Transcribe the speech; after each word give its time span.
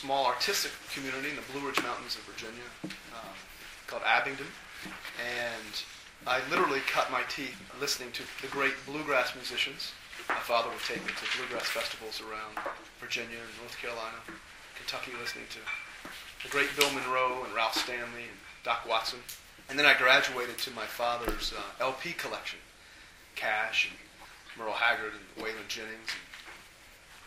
small 0.00 0.24
artistic 0.24 0.72
community 0.94 1.28
in 1.28 1.36
the 1.36 1.44
Blue 1.52 1.60
Ridge 1.60 1.82
Mountains 1.84 2.16
of 2.16 2.24
Virginia 2.24 2.64
um, 3.12 3.36
called 3.86 4.00
Abingdon, 4.08 4.48
and 5.20 5.74
I 6.26 6.40
literally 6.48 6.80
cut 6.88 7.12
my 7.12 7.20
teeth 7.28 7.52
listening 7.78 8.08
to 8.16 8.22
the 8.40 8.48
great 8.48 8.72
bluegrass 8.86 9.36
musicians. 9.36 9.92
My 10.26 10.40
father 10.40 10.70
would 10.70 10.80
take 10.88 11.04
me 11.04 11.12
to 11.12 11.36
bluegrass 11.36 11.68
festivals 11.68 12.24
around 12.24 12.56
Virginia 12.98 13.36
and 13.36 13.52
North 13.60 13.76
Carolina, 13.76 14.16
Kentucky, 14.72 15.12
listening 15.20 15.44
to 15.52 15.60
the 16.44 16.48
great 16.48 16.72
Bill 16.80 16.88
Monroe 16.96 17.44
and 17.44 17.52
Ralph 17.52 17.76
Stanley 17.76 18.24
and 18.24 18.40
Doc 18.64 18.88
Watson. 18.88 19.20
And 19.68 19.78
then 19.78 19.84
I 19.84 19.92
graduated 19.92 20.56
to 20.64 20.70
my 20.72 20.88
father's 20.88 21.52
uh, 21.52 21.84
LP 21.84 22.12
collection, 22.16 22.60
Cash 23.36 23.92
and 23.92 24.00
Merle 24.56 24.80
Haggard 24.80 25.12
and 25.12 25.44
Waylon 25.44 25.68
Jennings 25.68 26.08
and 26.08 26.29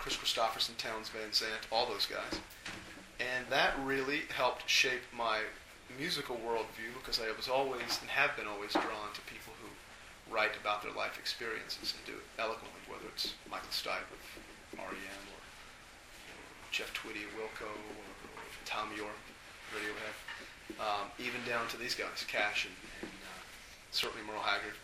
Kris 0.03 0.19
Kristofferson, 0.19 0.75
Townes 0.75 1.07
Van 1.07 1.31
Zandt, 1.31 1.63
all 1.71 1.87
those 1.87 2.05
guys. 2.05 2.43
And 3.23 3.47
that 3.47 3.71
really 3.87 4.27
helped 4.35 4.67
shape 4.69 4.99
my 5.15 5.39
musical 5.97 6.35
worldview 6.35 6.91
because 6.99 7.23
I 7.23 7.31
was 7.31 7.47
always 7.47 8.03
and 8.03 8.11
have 8.11 8.35
been 8.35 8.43
always 8.43 8.73
drawn 8.75 9.15
to 9.15 9.21
people 9.31 9.55
who 9.63 9.71
write 10.27 10.59
about 10.59 10.83
their 10.83 10.91
life 10.91 11.15
experiences 11.17 11.95
and 11.95 12.03
do 12.03 12.19
it 12.19 12.27
eloquently, 12.35 12.83
whether 12.91 13.07
it's 13.15 13.31
Michael 13.49 13.71
Stipe 13.71 14.11
of 14.11 14.19
REM 14.75 15.23
or 15.31 15.39
Jeff 16.75 16.91
Tweedy 16.91 17.23
of 17.23 17.31
Wilco 17.39 17.71
or, 17.71 18.03
or 18.27 18.43
Thom 18.65 18.91
Yorke, 18.99 19.27
Radiohead, 19.71 20.15
um, 20.83 21.07
even 21.15 21.39
down 21.47 21.71
to 21.71 21.77
these 21.77 21.95
guys, 21.95 22.27
Cash 22.27 22.67
and, 22.67 22.75
and 23.07 23.19
uh, 23.23 23.39
certainly 23.91 24.27
Merle 24.27 24.43
Haggard. 24.43 24.75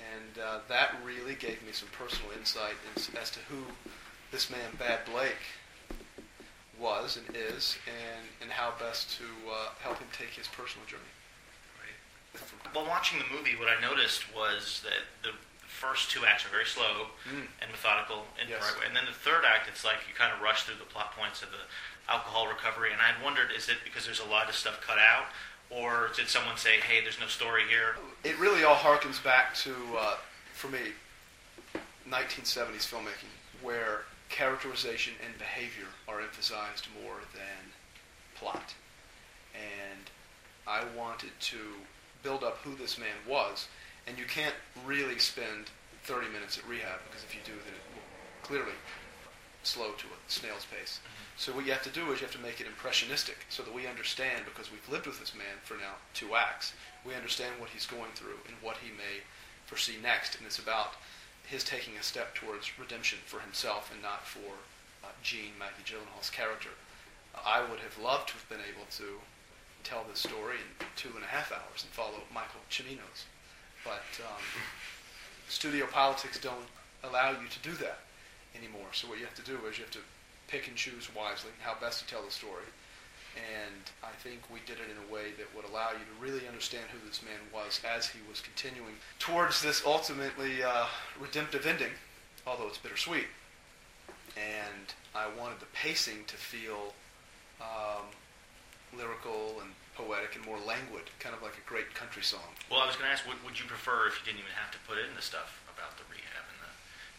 And 0.00 0.40
uh, 0.40 0.58
that 0.72 0.96
really 1.04 1.34
gave 1.34 1.60
me 1.60 1.76
some 1.76 1.92
personal 1.92 2.32
insight 2.32 2.80
as, 2.96 3.10
as 3.20 3.30
to 3.36 3.40
who 3.52 3.68
this 4.36 4.50
man, 4.50 4.68
Bad 4.78 5.00
Blake, 5.10 5.40
was 6.78 7.16
and 7.16 7.24
is, 7.34 7.78
and, 7.88 8.20
and 8.42 8.50
how 8.50 8.68
best 8.78 9.16
to 9.16 9.24
uh, 9.48 9.72
help 9.80 9.96
him 9.96 10.08
take 10.12 10.28
his 10.36 10.46
personal 10.46 10.84
journey. 10.84 11.08
While 12.74 12.84
watching 12.84 13.16
the 13.18 13.24
movie, 13.34 13.56
what 13.56 13.72
I 13.72 13.80
noticed 13.80 14.28
was 14.36 14.84
that 14.84 15.08
the 15.24 15.32
first 15.64 16.10
two 16.10 16.26
acts 16.28 16.44
are 16.44 16.50
very 16.52 16.66
slow 16.66 17.08
Mm. 17.32 17.48
and 17.64 17.70
methodical 17.72 18.26
in 18.36 18.46
Yes. 18.52 18.60
the 18.60 18.72
right 18.76 18.80
way, 18.82 18.86
and 18.88 18.94
then 18.94 19.06
the 19.06 19.16
third 19.16 19.46
act, 19.48 19.68
it's 19.72 19.86
like 19.88 20.04
you 20.06 20.12
kind 20.12 20.30
of 20.36 20.42
rush 20.42 20.64
through 20.64 20.76
the 20.76 20.84
plot 20.84 21.16
points 21.16 21.40
of 21.40 21.48
the 21.50 21.64
alcohol 22.12 22.46
recovery. 22.46 22.92
And 22.92 23.00
I 23.00 23.06
had 23.16 23.24
wondered, 23.24 23.48
is 23.56 23.70
it 23.70 23.78
because 23.84 24.04
there's 24.04 24.20
a 24.20 24.28
lot 24.28 24.50
of 24.50 24.54
stuff 24.54 24.82
cut 24.86 24.98
out, 24.98 25.32
or 25.70 26.10
did 26.14 26.28
someone 26.28 26.58
say, 26.58 26.76
"Hey, 26.80 27.00
there's 27.00 27.18
no 27.18 27.26
story 27.26 27.62
here"? 27.70 27.96
It 28.22 28.36
really 28.36 28.64
all 28.64 28.76
harkens 28.76 29.16
back 29.24 29.54
to, 29.64 29.72
uh, 29.98 30.16
for 30.52 30.68
me, 30.68 30.92
1970s 32.06 32.84
filmmaking, 32.84 33.32
where 33.62 34.02
characterization 34.28 35.14
and 35.24 35.36
behavior 35.38 35.86
are 36.08 36.20
emphasized 36.20 36.88
more 37.02 37.20
than 37.34 37.72
plot. 38.34 38.74
And 39.54 40.10
I 40.66 40.82
wanted 40.96 41.30
to 41.40 41.58
build 42.22 42.42
up 42.42 42.58
who 42.58 42.74
this 42.74 42.98
man 42.98 43.16
was, 43.28 43.68
and 44.06 44.18
you 44.18 44.24
can't 44.24 44.54
really 44.84 45.18
spend 45.18 45.70
30 46.04 46.28
minutes 46.28 46.58
at 46.58 46.68
rehab 46.68 47.00
because 47.08 47.24
if 47.24 47.34
you 47.34 47.40
do, 47.44 47.52
then 47.52 47.74
it 47.74 47.82
will 47.94 48.02
clearly 48.42 48.76
slow 49.62 49.90
to 49.98 50.06
a 50.06 50.18
snail's 50.28 50.66
pace. 50.70 51.00
Mm-hmm. 51.02 51.26
So 51.36 51.52
what 51.52 51.66
you 51.66 51.72
have 51.72 51.82
to 51.82 51.90
do 51.90 52.12
is 52.12 52.20
you 52.20 52.26
have 52.26 52.34
to 52.36 52.42
make 52.42 52.60
it 52.60 52.66
impressionistic 52.66 53.46
so 53.48 53.62
that 53.62 53.74
we 53.74 53.86
understand, 53.86 54.44
because 54.46 54.70
we've 54.70 54.88
lived 54.88 55.06
with 55.06 55.18
this 55.18 55.34
man 55.34 55.58
for 55.64 55.74
now 55.74 55.98
two 56.14 56.36
acts, 56.36 56.72
we 57.04 57.14
understand 57.14 57.54
what 57.58 57.70
he's 57.70 57.86
going 57.86 58.12
through 58.14 58.38
and 58.46 58.56
what 58.62 58.76
he 58.78 58.90
may 58.90 59.26
foresee 59.66 59.96
next. 60.02 60.36
And 60.36 60.46
it's 60.46 60.58
about 60.58 60.94
his 61.46 61.64
taking 61.64 61.96
a 61.96 62.02
step 62.02 62.34
towards 62.34 62.78
redemption 62.78 63.18
for 63.24 63.40
himself 63.40 63.90
and 63.92 64.02
not 64.02 64.26
for 64.26 64.58
uh, 65.04 65.08
Jean, 65.22 65.54
Maggie 65.58 65.84
Gyllenhaal's 65.84 66.30
character. 66.30 66.70
I 67.44 67.60
would 67.60 67.80
have 67.80 67.98
loved 68.02 68.28
to 68.28 68.34
have 68.34 68.48
been 68.48 68.64
able 68.66 68.86
to 68.98 69.20
tell 69.84 70.04
this 70.08 70.18
story 70.18 70.56
in 70.56 70.86
two 70.96 71.10
and 71.14 71.22
a 71.22 71.28
half 71.28 71.52
hours 71.52 71.82
and 71.82 71.92
follow 71.92 72.26
Michael 72.34 72.60
Cimino's. 72.70 73.24
But 73.84 74.02
um, 74.26 74.42
studio 75.48 75.86
politics 75.86 76.40
don't 76.40 76.66
allow 77.04 77.30
you 77.30 77.46
to 77.48 77.58
do 77.62 77.72
that 77.82 78.00
anymore. 78.58 78.88
So 78.92 79.06
what 79.06 79.18
you 79.18 79.24
have 79.24 79.36
to 79.36 79.46
do 79.46 79.58
is 79.70 79.78
you 79.78 79.84
have 79.84 79.92
to 79.92 80.04
pick 80.48 80.66
and 80.66 80.76
choose 80.76 81.08
wisely 81.14 81.50
how 81.60 81.76
best 81.80 82.00
to 82.00 82.06
tell 82.06 82.24
the 82.24 82.30
story. 82.30 82.66
And 83.36 83.84
I 84.02 84.16
think 84.22 84.40
we 84.52 84.60
did 84.64 84.80
it 84.80 84.88
in 84.88 84.96
a 84.96 85.12
way 85.12 85.36
that 85.36 85.46
would 85.54 85.68
allow 85.68 85.92
you 85.92 86.00
to 86.00 86.16
really 86.18 86.48
understand 86.48 86.86
who 86.88 86.98
this 87.06 87.20
man 87.22 87.38
was 87.52 87.80
as 87.84 88.08
he 88.08 88.18
was 88.28 88.40
continuing 88.40 88.96
towards 89.18 89.60
this 89.60 89.84
ultimately 89.84 90.62
uh, 90.62 90.86
redemptive 91.20 91.66
ending, 91.66 91.92
although 92.46 92.66
it's 92.66 92.78
bittersweet. 92.78 93.28
And 94.36 94.88
I 95.14 95.28
wanted 95.38 95.60
the 95.60 95.68
pacing 95.72 96.24
to 96.26 96.36
feel 96.36 96.94
um, 97.60 98.08
lyrical 98.96 99.60
and 99.60 99.70
poetic 99.96 100.36
and 100.36 100.44
more 100.44 100.60
languid, 100.60 101.08
kind 101.20 101.34
of 101.34 101.42
like 101.42 101.56
a 101.56 101.64
great 101.68 101.92
country 101.94 102.22
song. 102.22 102.52
Well, 102.70 102.80
I 102.80 102.86
was 102.86 102.96
going 102.96 103.08
to 103.08 103.12
ask, 103.12 103.26
would, 103.28 103.40
would 103.44 103.60
you 103.60 103.64
prefer 103.64 104.08
if 104.08 104.20
you 104.20 104.24
didn't 104.24 104.44
even 104.44 104.56
have 104.56 104.72
to 104.72 104.80
put 104.88 104.96
in 104.96 105.08
the 105.16 105.24
stuff 105.24 105.60
about 105.72 105.96
the 105.96 106.04
rehab 106.08 106.44
and 106.52 106.58
the, 106.60 106.72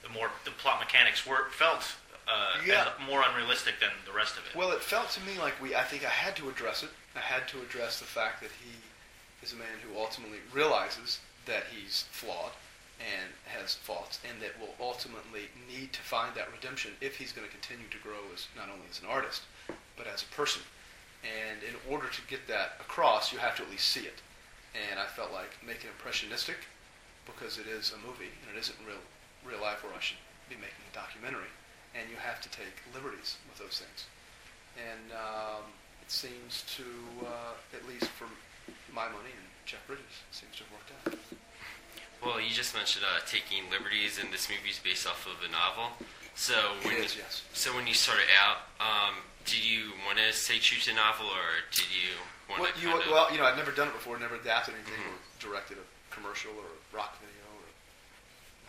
the 0.09 0.11
more 0.13 0.29
the 0.45 0.53
plot 0.61 0.79
mechanics 0.79 1.25
were 1.25 1.49
felt 1.53 1.97
uh, 2.27 2.61
Yeah. 2.65 2.89
more 3.05 3.23
unrealistic 3.27 3.79
than 3.79 3.89
the 4.05 4.11
rest 4.13 4.37
of 4.37 4.45
it? 4.45 4.55
Well, 4.55 4.71
it 4.71 4.81
felt 4.81 5.09
to 5.11 5.21
me 5.21 5.37
like 5.39 5.59
we. 5.61 5.75
I 5.75 5.83
think 5.83 6.05
I 6.05 6.09
had 6.09 6.35
to 6.37 6.49
address 6.49 6.83
it. 6.83 6.89
I 7.15 7.19
had 7.19 7.47
to 7.49 7.61
address 7.61 7.99
the 7.99 8.05
fact 8.05 8.41
that 8.41 8.51
he 8.63 8.71
is 9.41 9.53
a 9.53 9.55
man 9.55 9.79
who 9.83 9.97
ultimately 9.99 10.39
realizes 10.53 11.19
that 11.45 11.63
he's 11.71 12.05
flawed 12.11 12.51
and 12.99 13.29
has 13.45 13.75
faults, 13.75 14.19
and 14.27 14.41
that 14.41 14.59
will 14.59 14.73
ultimately 14.81 15.47
need 15.69 15.93
to 15.93 16.01
find 16.01 16.33
that 16.35 16.51
redemption 16.51 16.91
if 16.99 17.15
he's 17.15 17.31
going 17.31 17.45
to 17.47 17.53
continue 17.53 17.87
to 17.91 17.97
grow 17.99 18.19
as 18.33 18.47
not 18.57 18.69
only 18.69 18.85
as 18.89 18.99
an 19.01 19.07
artist 19.07 19.43
but 19.95 20.07
as 20.07 20.23
a 20.23 20.35
person. 20.35 20.61
And 21.23 21.61
in 21.63 21.75
order 21.91 22.07
to 22.07 22.21
get 22.29 22.47
that 22.47 22.77
across, 22.79 23.31
you 23.33 23.39
have 23.39 23.55
to 23.57 23.63
at 23.63 23.69
least 23.69 23.87
see 23.89 24.01
it. 24.01 24.21
And 24.89 24.99
I 24.99 25.05
felt 25.05 25.31
like 25.31 25.49
make 25.65 25.83
it 25.83 25.87
impressionistic 25.93 26.57
because 27.25 27.57
it 27.57 27.67
is 27.67 27.93
a 27.93 28.07
movie 28.07 28.29
and 28.45 28.55
it 28.55 28.59
isn't 28.59 28.77
real 28.85 29.01
real 29.45 29.61
life, 29.61 29.83
where 29.83 29.93
I 29.93 29.99
should 30.01 30.17
be 30.49 30.55
making 30.55 30.83
a 30.91 30.95
documentary. 30.95 31.49
And 31.95 32.09
you 32.09 32.17
have 32.17 32.39
to 32.41 32.49
take 32.49 32.73
liberties 32.93 33.37
with 33.49 33.57
those 33.59 33.79
things 33.79 34.05
and 34.77 35.09
um, 35.17 35.65
it 36.05 36.11
seems 36.11 36.61
to, 36.77 36.85
uh, 37.25 37.57
at 37.73 37.81
least 37.89 38.05
for 38.13 38.29
my 38.93 39.05
money 39.09 39.33
and 39.33 39.45
Jeff 39.65 39.81
Bridges, 39.87 40.05
seems 40.31 40.53
to 40.57 40.63
have 40.69 40.71
worked 40.77 40.91
out. 41.01 41.17
Well, 42.21 42.37
you 42.41 42.49
just 42.53 42.73
mentioned 42.77 43.05
uh, 43.05 43.21
taking 43.25 43.65
liberties, 43.73 44.17
and 44.21 44.29
this 44.33 44.49
movie 44.49 44.69
is 44.69 44.77
based 44.79 45.05
off 45.09 45.25
of 45.25 45.37
a 45.41 45.49
novel. 45.51 45.97
So 46.37 46.53
when 46.85 46.93
It 46.97 47.09
is, 47.09 47.15
you, 47.17 47.21
yes. 47.25 47.41
so 47.53 47.73
when 47.73 47.85
you 47.89 47.93
started 47.93 48.29
out, 48.37 48.69
um, 48.77 49.17
did 49.45 49.65
you 49.65 49.97
want 50.05 50.17
to 50.21 50.29
stay 50.33 50.57
true 50.61 50.77
to 50.77 50.91
a 50.93 50.95
novel, 50.95 51.25
or 51.25 51.65
did 51.73 51.89
you 51.89 52.13
want 52.49 52.61
Well 52.61 52.71
to 52.73 52.77
you, 52.81 52.89
well, 53.09 53.29
you 53.33 53.37
know, 53.41 53.45
I've 53.45 53.57
never 53.57 53.71
done 53.73 53.87
it 53.89 53.93
before, 53.97 54.17
never 54.21 54.35
adapted 54.37 54.75
anything 54.77 54.93
Mhm. 54.93 55.17
or 55.17 55.17
directed 55.41 55.77
a 55.81 55.85
commercial 56.13 56.53
or 56.57 56.65
a 56.69 56.95
rock 56.95 57.17
video 57.21 57.46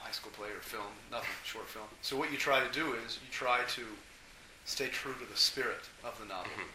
high 0.08 0.16
school 0.16 0.32
play 0.32 0.48
or 0.48 0.60
film, 0.64 0.88
nothing, 1.12 1.28
short 1.44 1.68
film. 1.68 1.84
So 2.00 2.16
what 2.16 2.32
you 2.32 2.38
try 2.38 2.64
to 2.64 2.72
do 2.72 2.94
is 3.04 3.18
you 3.20 3.28
try 3.30 3.60
to 3.76 3.82
stay 4.64 4.88
true 4.88 5.12
to 5.20 5.26
the 5.30 5.36
spirit 5.36 5.84
of 6.02 6.18
the 6.18 6.24
novel. 6.24 6.50
Mhm. 6.56 6.72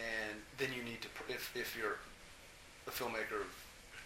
and 0.00 0.42
then 0.58 0.72
you 0.76 0.82
need 0.82 1.00
to 1.00 1.08
pr- 1.10 1.30
if 1.30 1.54
if 1.54 1.76
you're 1.76 1.98
a 2.88 2.90
filmmaker 2.90 3.38
of 3.46 3.50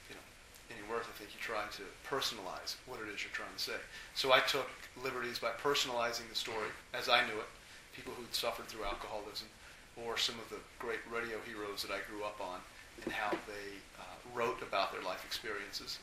you 0.08 0.14
know 0.18 0.26
any 0.70 0.82
worth, 0.90 1.08
I 1.08 1.14
think 1.18 1.30
you 1.32 1.40
try 1.40 1.64
to 1.80 1.82
personalize 2.06 2.76
what 2.86 3.00
it 3.00 3.08
is 3.08 3.22
you're 3.24 3.32
trying 3.32 3.54
to 3.56 3.62
say. 3.70 3.78
So 4.14 4.32
I 4.32 4.40
took 4.40 4.68
liberties 5.02 5.38
by 5.38 5.52
personalizing 5.62 6.28
the 6.28 6.34
story 6.34 6.68
as 6.92 7.08
I 7.08 7.24
knew 7.26 7.38
it, 7.40 7.48
people 7.96 8.12
who'd 8.14 8.34
suffered 8.34 8.66
through 8.68 8.84
alcoholism, 8.84 9.48
or 9.96 10.18
some 10.18 10.38
of 10.40 10.50
the 10.50 10.60
great 10.78 11.00
radio 11.10 11.38
heroes 11.48 11.80
that 11.82 11.90
I 11.90 12.00
grew 12.10 12.22
up 12.22 12.38
on, 12.40 12.60
and 13.04 13.12
how 13.12 13.30
they 13.48 13.68
uh, 13.98 14.04
wrote 14.34 14.60
about 14.60 14.92
their 14.92 15.02
life 15.02 15.24
experiences, 15.24 15.98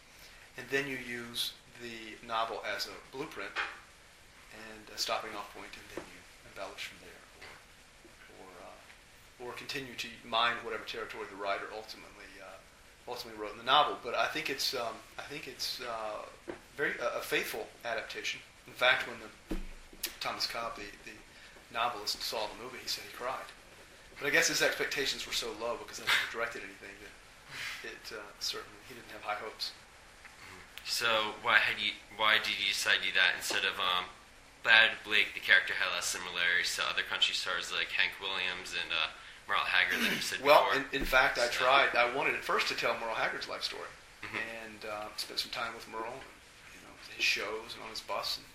and 0.57 0.65
then 0.69 0.87
you 0.87 0.97
use 0.97 1.53
the 1.81 2.15
novel 2.25 2.61
as 2.75 2.87
a 2.87 3.15
blueprint 3.15 3.51
and 4.53 4.95
a 4.95 4.97
stopping 4.97 5.31
off 5.35 5.53
point, 5.53 5.71
and 5.73 5.85
then 5.95 6.05
you 6.07 6.19
embellish 6.51 6.87
from 6.87 6.99
there, 7.03 7.23
or 7.39 8.39
or 8.39 8.49
uh, 8.63 9.49
or 9.49 9.53
continue 9.53 9.95
to 9.95 10.07
mine 10.23 10.55
whatever 10.63 10.83
territory 10.85 11.25
the 11.29 11.35
writer 11.35 11.67
ultimately 11.75 12.31
uh, 12.39 12.57
ultimately 13.09 13.39
wrote 13.39 13.51
in 13.51 13.57
the 13.57 13.67
novel. 13.67 13.97
But 14.03 14.15
I 14.15 14.27
think 14.27 14.49
it's 14.49 14.73
um, 14.73 14.95
I 15.19 15.23
think 15.23 15.47
it's 15.47 15.81
uh, 15.81 16.53
very 16.77 16.93
a, 17.01 17.21
faithful 17.21 17.67
adaptation. 17.83 18.39
In 18.67 18.73
fact, 18.73 19.07
when 19.07 19.17
the 19.19 19.57
Thomas 20.19 20.47
Cobb, 20.47 20.75
the, 20.75 20.87
the 21.05 21.15
novelist, 21.73 22.21
saw 22.21 22.47
the 22.47 22.63
movie, 22.63 22.79
he 22.81 22.87
said 22.87 23.03
he 23.09 23.15
cried. 23.15 23.49
But 24.19 24.27
I 24.27 24.31
guess 24.31 24.47
his 24.47 24.61
expectations 24.61 25.27
were 25.27 25.33
so 25.33 25.51
low 25.59 25.75
because 25.77 25.99
I 25.99 26.03
never 26.03 26.31
directed 26.31 26.61
anything 26.63 26.95
that 27.03 27.91
it 27.91 28.17
uh, 28.17 28.23
certainly 28.39 28.79
he 28.87 28.95
didn't 28.95 29.11
have 29.11 29.21
high 29.21 29.39
hopes. 29.43 29.71
So 30.85 31.33
why 31.41 31.57
had 31.57 31.81
you? 31.81 31.91
Why 32.15 32.37
did 32.37 32.55
you 32.61 32.69
decide 32.69 33.01
to 33.01 33.09
do 33.09 33.13
that 33.17 33.33
instead 33.35 33.65
of 33.65 33.75
um, 33.81 34.05
Bad 34.63 34.91
Blake? 35.03 35.33
The 35.33 35.41
character 35.41 35.73
had 35.73 35.93
less 35.93 36.05
similarities 36.05 36.75
to 36.77 36.83
other 36.87 37.01
country 37.01 37.33
stars 37.35 37.73
like 37.73 37.89
Hank 37.91 38.13
Williams 38.21 38.71
and 38.77 38.93
uh, 38.93 39.09
Merle 39.49 39.65
Haggard, 39.65 40.01
like 40.05 40.15
you 40.15 40.21
said 40.21 40.39
Well, 40.45 40.65
before. 40.69 40.85
in, 40.93 41.01
in 41.01 41.05
fact, 41.05 41.37
I 41.41 41.47
tried. 41.47 41.95
I 41.97 42.13
wanted 42.15 42.35
at 42.35 42.43
first 42.45 42.67
to 42.69 42.75
tell 42.77 42.93
Merle 43.01 43.17
Haggard's 43.17 43.49
life 43.49 43.63
story, 43.63 43.89
Mhm. 44.23 44.37
and 44.63 44.79
uh, 44.85 45.05
spent 45.17 45.39
some 45.41 45.51
time 45.51 45.73
with 45.73 45.87
Merle, 45.89 46.21
you 46.73 46.81
know, 46.85 46.93
his 47.15 47.25
shows 47.25 47.73
and 47.73 47.81
on 47.83 47.89
his 47.89 48.01
bus, 48.01 48.37
and, 48.39 48.45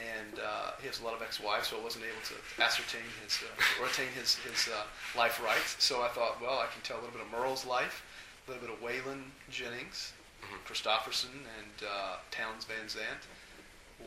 and 0.00 0.40
uh, 0.40 0.72
he 0.80 0.86
has 0.88 1.00
a 1.00 1.04
lot 1.04 1.14
of 1.14 1.22
ex-wives, 1.22 1.68
so 1.68 1.78
I 1.78 1.84
wasn't 1.84 2.04
able 2.04 2.24
to 2.32 2.36
ascertain 2.62 3.04
his 3.22 3.38
uh, 3.44 3.82
or 3.84 3.86
attain 3.86 4.08
his 4.16 4.36
his 4.48 4.68
uh, 4.72 4.82
life 5.16 5.40
rights. 5.44 5.76
So 5.78 6.02
I 6.02 6.08
thought, 6.08 6.40
well, 6.40 6.58
I 6.58 6.66
can 6.72 6.80
tell 6.82 6.96
a 6.96 7.02
little 7.04 7.16
bit 7.16 7.24
of 7.24 7.30
Merle's 7.30 7.64
life, 7.64 8.02
a 8.48 8.50
little 8.50 8.64
bit 8.66 8.72
of 8.74 8.80
Waylon 8.82 9.22
Jennings, 9.50 10.12
Mhm. 10.46 10.62
Kristofferson, 10.66 11.32
and 11.58 11.88
uh, 11.88 12.16
Townes 12.30 12.64
Van 12.64 12.88
Zandt, 12.88 13.26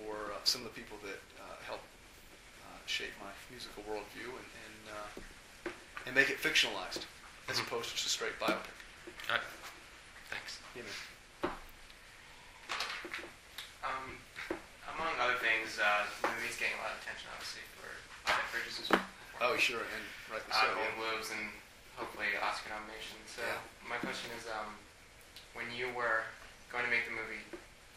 or 0.06 0.16
uh, 0.34 0.40
some 0.44 0.62
of 0.66 0.74
the 0.74 0.80
people 0.80 0.98
that 1.04 1.20
uh, 1.42 1.56
helped 1.66 1.84
uh, 2.64 2.78
shape 2.86 3.12
my 3.20 3.32
musical 3.52 3.84
worldview 3.84 4.30
and 4.30 4.50
and, 4.66 4.84
uh, 4.96 5.70
and 6.06 6.16
make 6.16 6.30
it 6.30 6.38
fictionalized 6.42 7.04
as 7.50 7.58
Mhm. 7.60 7.68
opposed 7.68 7.90
to 7.90 7.96
just 7.96 8.08
a 8.08 8.10
straight 8.10 8.40
biopic. 8.40 8.72
All 9.30 9.36
right. 9.36 9.42
Thanks. 10.30 10.60
You 10.76 10.84
know. 10.84 11.50
Um, 13.84 14.18
among 14.94 15.14
other 15.20 15.40
things, 15.40 15.80
uh, 15.80 16.06
the 16.22 16.28
movie's 16.30 16.58
getting 16.60 16.76
a 16.78 16.82
lot 16.84 16.92
of 16.94 17.02
attention, 17.02 17.28
obviously, 17.34 17.64
for 17.80 17.88
Jeff 18.28 18.52
Bridges' 18.52 18.88
performance. 18.88 19.40
Oh, 19.42 19.56
sure, 19.58 19.80
and 19.82 20.04
rightly 20.30 20.52
uh, 20.52 20.62
so. 20.62 20.68
Golden 20.76 20.92
yeah. 20.94 21.00
Globes 21.00 21.30
and 21.32 21.46
hopefully 21.96 22.28
Oscar 22.44 22.70
nominations. 22.70 23.28
So 23.34 23.42
Yeah. 23.42 23.62
my 23.88 23.98
question 23.98 24.30
is, 24.38 24.46
um, 24.52 24.76
when 25.54 25.68
you 25.74 25.90
were 25.96 26.25
going 26.72 26.86
to 26.86 26.92
make 26.92 27.06
the 27.10 27.16
movie, 27.16 27.42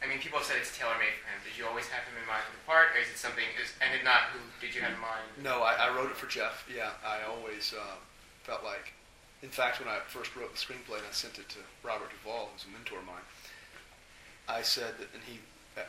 I 0.02 0.10
mean, 0.10 0.18
people 0.18 0.42
have 0.42 0.48
said 0.48 0.58
it's 0.58 0.74
tailor 0.74 0.98
made 0.98 1.14
for 1.22 1.30
him. 1.30 1.38
Did 1.46 1.54
you 1.54 1.62
always 1.62 1.86
have 1.94 2.02
him 2.02 2.18
in 2.18 2.26
mind 2.26 2.42
for 2.42 2.54
the 2.58 2.64
part, 2.66 2.90
or 2.90 2.98
is 2.98 3.06
it 3.06 3.22
something? 3.22 3.46
Is, 3.54 3.70
and 3.78 3.94
if 3.94 4.02
not, 4.02 4.34
who 4.34 4.42
did 4.58 4.74
you 4.74 4.82
have 4.82 4.98
in 4.98 5.02
mind? 5.02 5.22
No, 5.38 5.62
I, 5.62 5.78
I 5.78 5.94
wrote 5.94 6.10
it 6.10 6.18
for 6.18 6.26
Jeff. 6.26 6.66
Yeah, 6.66 6.98
I 7.06 7.22
always 7.22 7.70
uh, 7.70 8.02
felt 8.42 8.66
like, 8.66 8.90
in 9.46 9.50
fact, 9.54 9.78
when 9.78 9.86
I 9.86 10.02
first 10.10 10.34
wrote 10.34 10.50
the 10.50 10.58
screenplay 10.58 10.98
and 10.98 11.06
I 11.06 11.14
sent 11.14 11.38
it 11.38 11.46
to 11.54 11.62
Robert 11.86 12.10
Duvall, 12.10 12.50
who's 12.50 12.66
a 12.66 12.72
mentor 12.74 12.98
of 12.98 13.06
mine, 13.06 13.26
I 14.50 14.66
said 14.66 14.98
that, 14.98 15.14
and 15.14 15.22
he, 15.22 15.38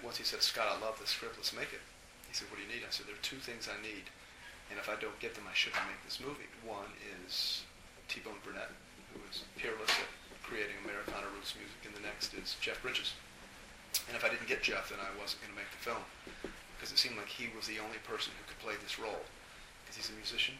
once 0.05 0.21
he 0.21 0.25
said, 0.25 0.45
Scott, 0.45 0.69
I 0.69 0.77
love 0.77 1.01
this 1.01 1.09
script, 1.09 1.41
let's 1.41 1.49
make 1.57 1.73
it. 1.73 1.81
He 2.29 2.37
said, 2.37 2.53
what 2.53 2.61
do 2.61 2.65
you 2.65 2.69
need? 2.69 2.85
I 2.85 2.93
said, 2.93 3.09
there 3.09 3.17
are 3.17 3.25
two 3.25 3.41
things 3.41 3.65
I 3.65 3.77
need, 3.81 4.13
and 4.69 4.77
if 4.77 4.89
I 4.89 4.97
don't 5.01 5.17
get 5.17 5.33
them, 5.33 5.49
I 5.49 5.57
shouldn't 5.57 5.81
make 5.89 6.01
this 6.05 6.21
movie. 6.21 6.49
One 6.61 6.93
is 7.21 7.65
T-Bone 8.09 8.41
Burnett, 8.45 8.69
who 9.13 9.21
is 9.29 9.41
peerless 9.57 9.92
Music, 11.57 11.81
and 11.85 11.93
the 11.93 12.05
next 12.05 12.33
is 12.33 12.55
Jeff 12.61 12.81
Bridges. 12.81 13.13
And 14.09 14.17
if 14.17 14.25
I 14.25 14.29
didn't 14.29 14.49
get 14.49 14.65
Jeff, 14.65 14.89
then 14.89 14.99
I 14.99 15.09
wasn't 15.21 15.45
going 15.45 15.53
to 15.53 15.59
make 15.59 15.69
the 15.69 15.83
film, 15.83 16.03
because 16.75 16.89
it 16.89 16.97
seemed 16.97 17.15
like 17.15 17.29
he 17.29 17.47
was 17.53 17.69
the 17.69 17.77
only 17.77 18.01
person 18.03 18.33
who 18.35 18.43
could 18.49 18.59
play 18.59 18.73
this 18.81 18.97
role, 18.97 19.21
because 19.83 19.95
he's 19.95 20.09
a 20.09 20.17
musician, 20.17 20.57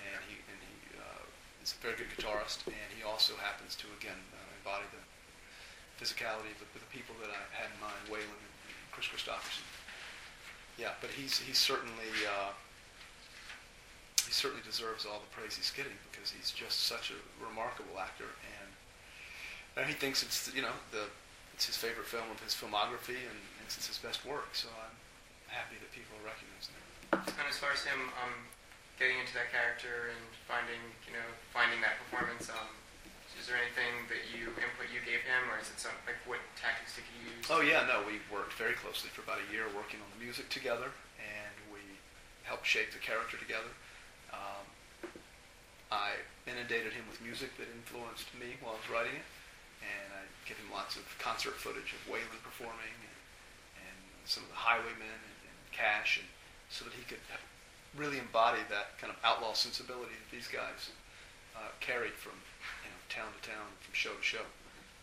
and 0.00 0.20
he 0.30 0.38
and 0.46 0.58
he 0.62 0.76
uh, 0.96 1.22
is 1.62 1.74
a 1.74 1.80
very 1.82 1.98
good 1.98 2.08
guitarist, 2.14 2.62
and 2.70 2.88
he 2.94 3.02
also 3.02 3.34
happens 3.42 3.74
to 3.82 3.90
again 3.98 4.18
uh, 4.32 4.40
embody 4.62 4.86
the 4.94 5.02
physicality 5.98 6.50
of 6.54 6.62
the, 6.62 6.68
the 6.78 6.90
people 6.94 7.14
that 7.22 7.30
I 7.30 7.42
had 7.54 7.70
in 7.70 7.78
mind, 7.82 7.98
Waylon 8.06 8.38
and 8.38 8.54
Kris 8.94 9.10
Kristofferson. 9.10 9.66
Yeah, 10.78 10.94
but 11.02 11.10
he's 11.10 11.38
he's 11.38 11.58
certainly 11.58 12.10
uh, 12.26 12.54
he 14.26 14.32
certainly 14.32 14.62
deserves 14.62 15.06
all 15.06 15.22
the 15.22 15.32
praise 15.34 15.54
he's 15.54 15.70
getting 15.70 15.94
because 16.10 16.30
he's 16.30 16.50
just 16.50 16.86
such 16.86 17.10
a 17.10 17.18
remarkable 17.42 17.98
actor, 17.98 18.30
and 18.58 18.63
and 19.76 19.86
he 19.86 19.94
thinks 19.94 20.22
it's 20.22 20.50
you 20.54 20.62
know 20.62 20.74
the 20.90 21.06
it's 21.54 21.66
his 21.66 21.78
favorite 21.78 22.06
film 22.06 22.26
of 22.34 22.38
his 22.42 22.54
filmography, 22.54 23.18
and 23.18 23.38
thinks 23.62 23.78
it's 23.78 23.86
his 23.86 23.98
best 23.98 24.26
work. 24.26 24.52
So 24.52 24.68
I'm 24.68 24.96
happy 25.48 25.78
that 25.78 25.90
people 25.94 26.18
are 26.20 26.26
recognizing 26.26 26.74
that. 27.14 27.30
And 27.40 27.46
as 27.46 27.56
far 27.56 27.70
as 27.70 27.86
him 27.86 28.10
um, 28.20 28.34
getting 28.98 29.22
into 29.22 29.32
that 29.38 29.54
character 29.54 30.10
and 30.10 30.22
finding, 30.50 30.82
you 31.06 31.14
know, 31.14 31.28
finding 31.54 31.78
that 31.80 31.96
performance, 32.02 32.50
um, 32.50 32.74
is 33.38 33.46
there 33.46 33.54
anything 33.58 34.06
that 34.10 34.26
you 34.34 34.50
input 34.58 34.90
you 34.90 34.98
gave 35.06 35.22
him, 35.22 35.46
or 35.50 35.62
is 35.62 35.70
it 35.70 35.78
some 35.78 35.94
like 36.06 36.18
what 36.26 36.42
tactics 36.58 36.98
did 36.98 37.06
you 37.14 37.34
use? 37.34 37.46
Oh 37.50 37.62
yeah, 37.62 37.86
no, 37.86 38.02
we 38.02 38.18
worked 38.30 38.58
very 38.58 38.74
closely 38.74 39.10
for 39.14 39.22
about 39.22 39.42
a 39.42 39.48
year 39.48 39.66
working 39.74 40.02
on 40.02 40.10
the 40.14 40.20
music 40.22 40.50
together, 40.50 40.90
and 41.18 41.54
we 41.70 41.82
helped 42.46 42.66
shape 42.66 42.90
the 42.90 43.02
character 43.02 43.38
together. 43.38 43.70
Um, 44.34 44.66
I 45.94 46.18
inundated 46.50 46.92
him 46.92 47.06
with 47.06 47.22
music 47.22 47.54
that 47.62 47.70
influenced 47.70 48.26
me 48.34 48.58
while 48.58 48.74
I 48.74 48.82
was 48.82 48.90
writing 48.90 49.14
it, 49.18 49.26
and 49.84 50.08
I 50.16 50.24
gave 50.48 50.56
him 50.56 50.72
lots 50.72 50.96
of 50.96 51.04
concert 51.20 51.54
footage 51.60 51.92
of 51.92 52.00
Waylon 52.08 52.40
performing 52.40 52.96
and, 53.04 53.18
and 53.84 53.98
some 54.24 54.42
of 54.44 54.50
the 54.50 54.60
Highwaymen 54.60 55.20
and, 55.20 55.38
and 55.44 55.58
Cash, 55.70 56.20
and 56.20 56.28
so 56.72 56.84
that 56.88 56.96
he 56.96 57.04
could 57.04 57.20
really 57.94 58.18
embody 58.18 58.58
that 58.70 58.98
kind 58.98 59.12
of 59.12 59.18
outlaw 59.22 59.54
sensibility 59.54 60.16
that 60.18 60.30
these 60.34 60.50
guys 60.50 60.90
uh, 61.54 61.70
carried 61.78 62.18
from 62.18 62.34
you 62.82 62.90
know, 62.90 63.00
town 63.06 63.30
to 63.30 63.40
town, 63.46 63.70
from 63.78 63.94
show 63.94 64.14
to 64.14 64.24
show. 64.24 64.46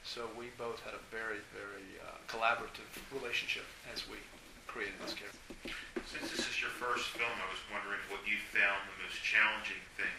So 0.03 0.27
we 0.35 0.49
both 0.57 0.81
had 0.81 0.97
a 0.97 1.03
very, 1.13 1.39
very 1.53 1.87
uh, 2.01 2.17
collaborative 2.25 2.89
relationship 3.13 3.63
as 3.93 4.03
we 4.09 4.17
created 4.65 4.97
this 5.03 5.13
character. 5.13 5.71
Since 6.09 6.33
this 6.33 6.43
is 6.49 6.57
your 6.59 6.73
first 6.75 7.13
film, 7.13 7.31
I 7.31 7.47
was 7.47 7.61
wondering 7.69 8.01
what 8.09 8.25
you 8.25 8.41
found 8.51 8.81
the 8.87 8.97
most 9.05 9.21
challenging 9.21 9.79
thing 9.95 10.15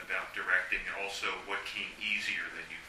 about 0.00 0.30
directing, 0.34 0.82
and 0.86 0.96
also 1.02 1.30
what 1.46 1.62
came 1.66 1.88
easier 1.98 2.46
than 2.54 2.66
you. 2.70 2.81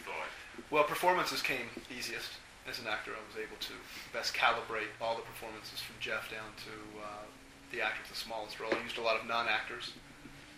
Well, 0.74 0.84
performances 0.84 1.44
came 1.44 1.70
easiest. 1.96 2.42
As 2.68 2.80
an 2.80 2.88
actor, 2.90 3.12
I 3.14 3.22
was 3.30 3.38
able 3.38 3.62
to 3.62 3.78
best 4.10 4.34
calibrate 4.34 4.90
all 4.98 5.14
the 5.14 5.22
performances 5.22 5.78
from 5.78 5.94
Jeff 6.00 6.32
down 6.34 6.50
to 6.66 6.74
uh, 6.98 7.30
the 7.70 7.86
actor 7.86 8.02
with 8.02 8.10
the 8.10 8.18
smallest 8.18 8.60
role. 8.60 8.74
I 8.74 8.82
used 8.82 8.98
a 8.98 9.06
lot 9.06 9.22
of 9.22 9.28
non-actors, 9.28 9.94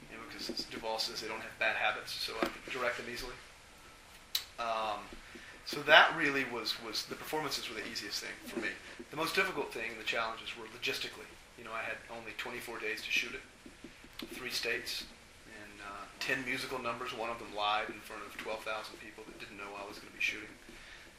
you 0.07 0.15
know, 0.15 0.23
because 0.31 0.63
Duvall 0.71 0.99
says 0.99 1.19
they 1.19 1.27
don't 1.27 1.43
have 1.43 1.59
bad 1.59 1.75
habits, 1.75 2.13
so 2.13 2.31
I 2.39 2.47
could 2.47 2.71
direct 2.71 2.95
them 2.95 3.07
easily. 3.11 3.35
Um, 4.57 5.03
so 5.65 5.83
that 5.83 6.15
really 6.15 6.45
was, 6.47 6.79
was 6.79 7.03
the 7.11 7.19
performances 7.19 7.67
were 7.67 7.75
the 7.75 7.85
easiest 7.91 8.23
thing 8.23 8.39
for 8.47 8.61
me. 8.61 8.71
The 9.11 9.17
most 9.17 9.35
difficult 9.35 9.73
thing, 9.73 9.91
and 9.91 9.99
the 9.99 10.07
challenges 10.07 10.55
were 10.55 10.71
logistically. 10.71 11.27
You 11.59 11.65
know, 11.65 11.75
I 11.75 11.83
had 11.83 11.99
only 12.07 12.31
24 12.37 12.79
days 12.79 13.03
to 13.03 13.11
shoot 13.11 13.35
it, 13.35 13.43
three 14.31 14.51
states, 14.51 15.03
10 16.19 16.45
musical 16.45 16.79
numbers, 16.79 17.13
one 17.13 17.29
of 17.29 17.39
them 17.39 17.53
live 17.55 17.89
in 17.89 17.99
front 18.01 18.23
of 18.25 18.35
12,000 18.37 18.99
people 18.99 19.23
that 19.27 19.39
didn't 19.39 19.57
know 19.57 19.69
I 19.77 19.87
was 19.87 19.97
going 19.99 20.11
to 20.11 20.17
be 20.17 20.23
shooting. 20.23 20.53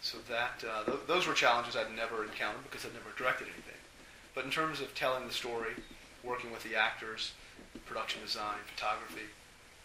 So 0.00 0.18
that 0.28 0.62
uh, 0.62 0.84
th- 0.84 1.06
those 1.06 1.26
were 1.26 1.34
challenges 1.34 1.76
I'd 1.76 1.94
never 1.94 2.24
encountered 2.24 2.64
because 2.64 2.84
I'd 2.84 2.94
never 2.94 3.10
directed 3.16 3.48
anything. 3.48 3.80
But 4.34 4.44
in 4.44 4.50
terms 4.50 4.80
of 4.80 4.94
telling 4.94 5.26
the 5.26 5.32
story, 5.32 5.72
working 6.22 6.52
with 6.52 6.62
the 6.62 6.76
actors, 6.76 7.32
production 7.86 8.20
design, 8.20 8.60
photography, 8.68 9.32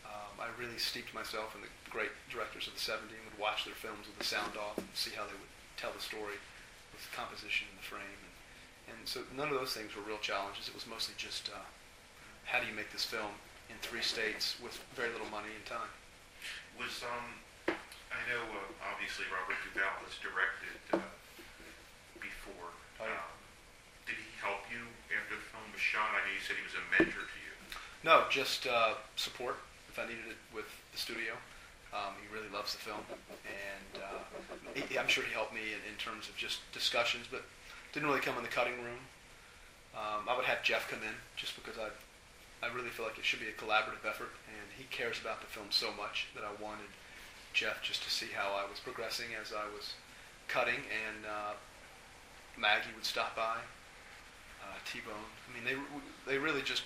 um, 0.04 0.36
I 0.40 0.52
really 0.60 0.78
steeped 0.78 1.16
myself 1.16 1.56
in 1.56 1.62
the 1.62 1.72
great 1.90 2.12
directors 2.28 2.68
of 2.68 2.76
the 2.76 2.84
70s 2.84 3.16
and 3.16 3.24
would 3.32 3.40
watch 3.40 3.64
their 3.64 3.78
films 3.78 4.08
with 4.08 4.20
the 4.20 4.28
sound 4.28 4.60
off 4.60 4.78
and 4.78 4.88
see 4.94 5.16
how 5.16 5.24
they 5.24 5.38
would 5.38 5.54
tell 5.78 5.96
the 5.96 6.04
story 6.04 6.36
with 6.92 7.04
the 7.08 7.16
composition 7.16 7.72
and 7.72 7.80
the 7.80 7.88
frame. 7.88 8.20
And, 8.20 8.36
and 8.92 9.02
so 9.08 9.24
none 9.32 9.48
of 9.48 9.56
those 9.56 9.72
things 9.72 9.96
were 9.96 10.04
real 10.04 10.20
challenges. 10.20 10.68
It 10.68 10.76
was 10.76 10.88
mostly 10.90 11.16
just 11.16 11.48
uh, 11.48 11.64
how 12.46 12.60
do 12.60 12.68
you 12.68 12.76
make 12.76 12.92
this 12.92 13.06
film 13.08 13.40
in 13.72 13.78
three 13.80 14.04
states 14.04 14.60
with 14.60 14.76
very 14.94 15.10
little 15.16 15.32
money 15.32 15.56
and 15.56 15.66
time. 15.66 15.92
Was 16.76 17.04
um, 17.08 17.74
I 18.12 18.20
know 18.28 18.44
uh, 18.44 18.92
obviously 18.92 19.26
Robert 19.32 19.56
Duvall 19.64 20.04
has 20.04 20.16
directed 20.20 20.76
uh, 20.92 21.10
before. 22.20 22.76
Oh, 23.00 23.08
yeah. 23.08 23.16
Um, 23.16 23.40
did 24.04 24.20
he 24.20 24.28
help 24.44 24.68
you 24.68 24.84
after 25.16 25.40
the 25.40 25.48
film 25.56 25.64
was 25.72 25.80
shot? 25.80 26.12
I 26.12 26.20
know 26.28 26.32
you 26.36 26.44
said 26.44 26.60
he 26.60 26.66
was 26.68 26.76
a 26.76 26.84
mentor 26.92 27.24
to 27.24 27.38
you. 27.40 27.54
No, 28.04 28.28
just 28.28 28.68
uh, 28.68 29.00
support 29.16 29.56
if 29.88 29.96
I 29.96 30.04
needed 30.08 30.28
it 30.28 30.40
with 30.52 30.68
the 30.92 31.00
studio. 31.00 31.40
Um, 31.92 32.16
he 32.24 32.28
really 32.32 32.48
loves 32.48 32.72
the 32.72 32.80
film, 32.80 33.04
and 33.44 33.92
uh, 34.00 34.24
he, 34.72 34.96
I'm 34.96 35.12
sure 35.12 35.28
he 35.28 35.34
helped 35.36 35.54
me 35.54 35.76
in, 35.76 35.84
in 35.84 36.00
terms 36.00 36.32
of 36.32 36.40
just 36.40 36.64
discussions, 36.72 37.28
but 37.28 37.44
didn't 37.92 38.08
really 38.08 38.24
come 38.24 38.38
in 38.40 38.44
the 38.44 38.52
cutting 38.52 38.80
room. 38.80 39.04
Um, 39.92 40.24
I 40.24 40.36
would 40.36 40.48
have 40.48 40.64
Jeff 40.64 40.88
come 40.88 41.04
in 41.04 41.16
just 41.36 41.52
because 41.60 41.76
I, 41.78 41.92
I 42.64 42.68
really 42.74 42.90
feel 42.90 43.06
like 43.06 43.18
it 43.18 43.26
should 43.26 43.40
be 43.40 43.50
a 43.50 43.58
collaborative 43.58 44.06
effort, 44.08 44.30
and 44.46 44.68
he 44.78 44.86
cares 44.92 45.20
about 45.20 45.42
the 45.42 45.48
film 45.48 45.68
so 45.70 45.92
much 45.98 46.28
that 46.36 46.44
I 46.44 46.54
wanted 46.62 46.94
Jeff 47.54 47.82
just 47.82 48.04
to 48.04 48.10
see 48.10 48.28
how 48.34 48.54
I 48.54 48.70
was 48.70 48.80
progressing 48.80 49.34
as 49.40 49.52
I 49.52 49.66
was 49.76 49.94
cutting, 50.48 50.86
and 50.86 51.26
uh, 51.26 51.54
Maggie 52.58 52.94
would 52.96 53.06
stop 53.06 53.36
by, 53.36 53.58
uh, 54.62 54.78
T-Bone. 54.86 55.14
I 55.16 55.50
mean, 55.54 55.66
they 55.66 56.32
they 56.32 56.38
really 56.38 56.62
just 56.62 56.84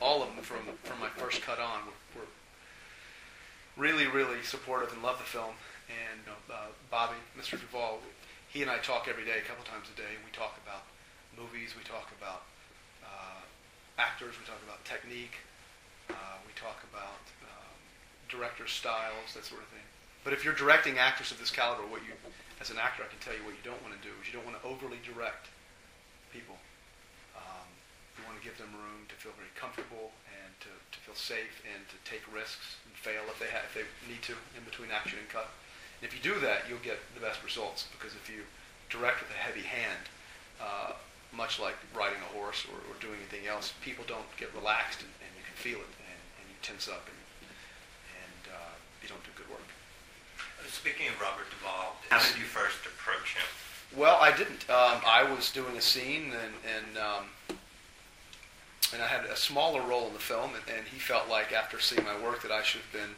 all 0.00 0.22
of 0.22 0.34
them 0.34 0.42
from 0.42 0.64
from 0.84 1.00
my 1.00 1.08
first 1.10 1.42
cut 1.42 1.60
on 1.60 1.84
were, 1.86 2.22
were 2.22 2.28
really 3.76 4.06
really 4.06 4.42
supportive 4.42 4.92
and 4.92 5.02
loved 5.02 5.20
the 5.20 5.28
film. 5.28 5.54
And 5.84 6.24
uh, 6.48 6.72
Bobby, 6.90 7.20
Mr. 7.38 7.60
Duvall, 7.60 8.00
he 8.48 8.62
and 8.62 8.70
I 8.70 8.78
talk 8.78 9.06
every 9.06 9.24
day, 9.24 9.36
a 9.36 9.46
couple 9.46 9.64
times 9.64 9.86
a 9.92 9.96
day. 9.96 10.16
We 10.24 10.32
talk 10.32 10.56
about 10.64 10.88
movies, 11.36 11.74
we 11.76 11.84
talk 11.84 12.08
about 12.16 12.42
actors, 13.98 14.34
we 14.38 14.44
talk 14.46 14.60
about 14.66 14.82
technique, 14.84 15.38
uh, 16.10 16.38
we 16.46 16.52
talk 16.58 16.82
about 16.90 17.22
um, 17.46 17.78
director 18.28 18.66
styles, 18.66 19.34
that 19.34 19.44
sort 19.44 19.62
of 19.62 19.68
thing. 19.70 19.86
But 20.24 20.32
if 20.32 20.42
you're 20.42 20.56
directing 20.56 20.98
actors 20.98 21.30
of 21.30 21.38
this 21.38 21.50
caliber, 21.50 21.84
what 21.84 22.00
you, 22.02 22.16
as 22.60 22.70
an 22.70 22.80
actor, 22.80 23.04
I 23.04 23.08
can 23.12 23.20
tell 23.20 23.36
you 23.36 23.44
what 23.44 23.52
you 23.52 23.64
don't 23.64 23.80
want 23.84 23.92
to 23.92 24.02
do 24.02 24.12
is 24.20 24.26
you 24.26 24.34
don't 24.34 24.46
want 24.48 24.56
to 24.56 24.64
overly 24.64 24.98
direct 25.04 25.52
people. 26.32 26.56
Um, 27.36 27.68
you 28.16 28.24
want 28.24 28.40
to 28.40 28.44
give 28.44 28.56
them 28.56 28.72
room 28.72 29.04
to 29.12 29.14
feel 29.20 29.36
very 29.36 29.52
comfortable 29.52 30.16
and 30.32 30.50
to, 30.64 30.72
to 30.72 30.98
feel 31.04 31.14
safe 31.14 31.60
and 31.68 31.84
to 31.92 31.96
take 32.08 32.24
risks 32.32 32.80
and 32.88 32.96
fail 32.96 33.22
if 33.28 33.36
they 33.36 33.52
if 33.52 33.72
they 33.76 33.86
need 34.08 34.24
to 34.26 34.34
in 34.56 34.64
between 34.64 34.88
action 34.90 35.20
and 35.20 35.28
cut. 35.28 35.52
And 36.00 36.08
if 36.08 36.16
you 36.16 36.24
do 36.24 36.40
that, 36.40 36.64
you'll 36.66 36.82
get 36.82 36.98
the 37.12 37.22
best 37.22 37.44
results 37.44 37.86
because 37.92 38.16
if 38.16 38.26
you 38.32 38.48
direct 38.88 39.20
with 39.20 39.30
a 39.30 39.38
heavy 39.38 39.62
hand, 39.62 40.08
uh, 40.56 40.96
much 41.36 41.58
like 41.58 41.76
riding 41.94 42.18
a 42.22 42.30
horse 42.36 42.64
or, 42.70 42.78
or 42.90 42.94
doing 43.00 43.18
anything 43.18 43.46
else, 43.48 43.72
people 43.82 44.04
don't 44.06 44.28
get 44.36 44.54
relaxed 44.54 45.02
and, 45.02 45.10
and 45.20 45.30
you 45.36 45.44
can 45.44 45.56
feel 45.56 45.78
it 45.78 45.92
and, 46.02 46.20
and 46.40 46.44
you 46.48 46.56
tense 46.62 46.88
up 46.88 47.04
and, 47.06 47.20
and 48.22 48.54
uh, 48.54 48.74
you 49.02 49.08
don't 49.08 49.22
do 49.24 49.30
good 49.36 49.48
work. 49.50 49.66
Speaking 50.68 51.08
of 51.08 51.20
Robert 51.20 51.46
Duvall, 51.50 51.96
how 52.08 52.18
did 52.18 52.38
you 52.38 52.44
first 52.44 52.86
approach 52.86 53.36
him? 53.36 53.46
Well, 53.96 54.18
I 54.20 54.36
didn't. 54.36 54.68
Um, 54.68 55.00
I 55.06 55.22
was 55.22 55.52
doing 55.52 55.76
a 55.76 55.80
scene, 55.80 56.32
and 56.32 56.54
and 56.64 56.98
um, 56.98 57.56
and 58.92 59.02
I 59.02 59.06
had 59.06 59.24
a 59.26 59.36
smaller 59.36 59.82
role 59.82 60.08
in 60.08 60.14
the 60.14 60.18
film, 60.18 60.50
and, 60.54 60.76
and 60.76 60.86
he 60.86 60.98
felt 60.98 61.28
like 61.28 61.52
after 61.52 61.78
seeing 61.78 62.04
my 62.04 62.18
work 62.20 62.42
that 62.42 62.50
I 62.50 62.62
should 62.62 62.80
have 62.80 62.92
been 62.92 63.14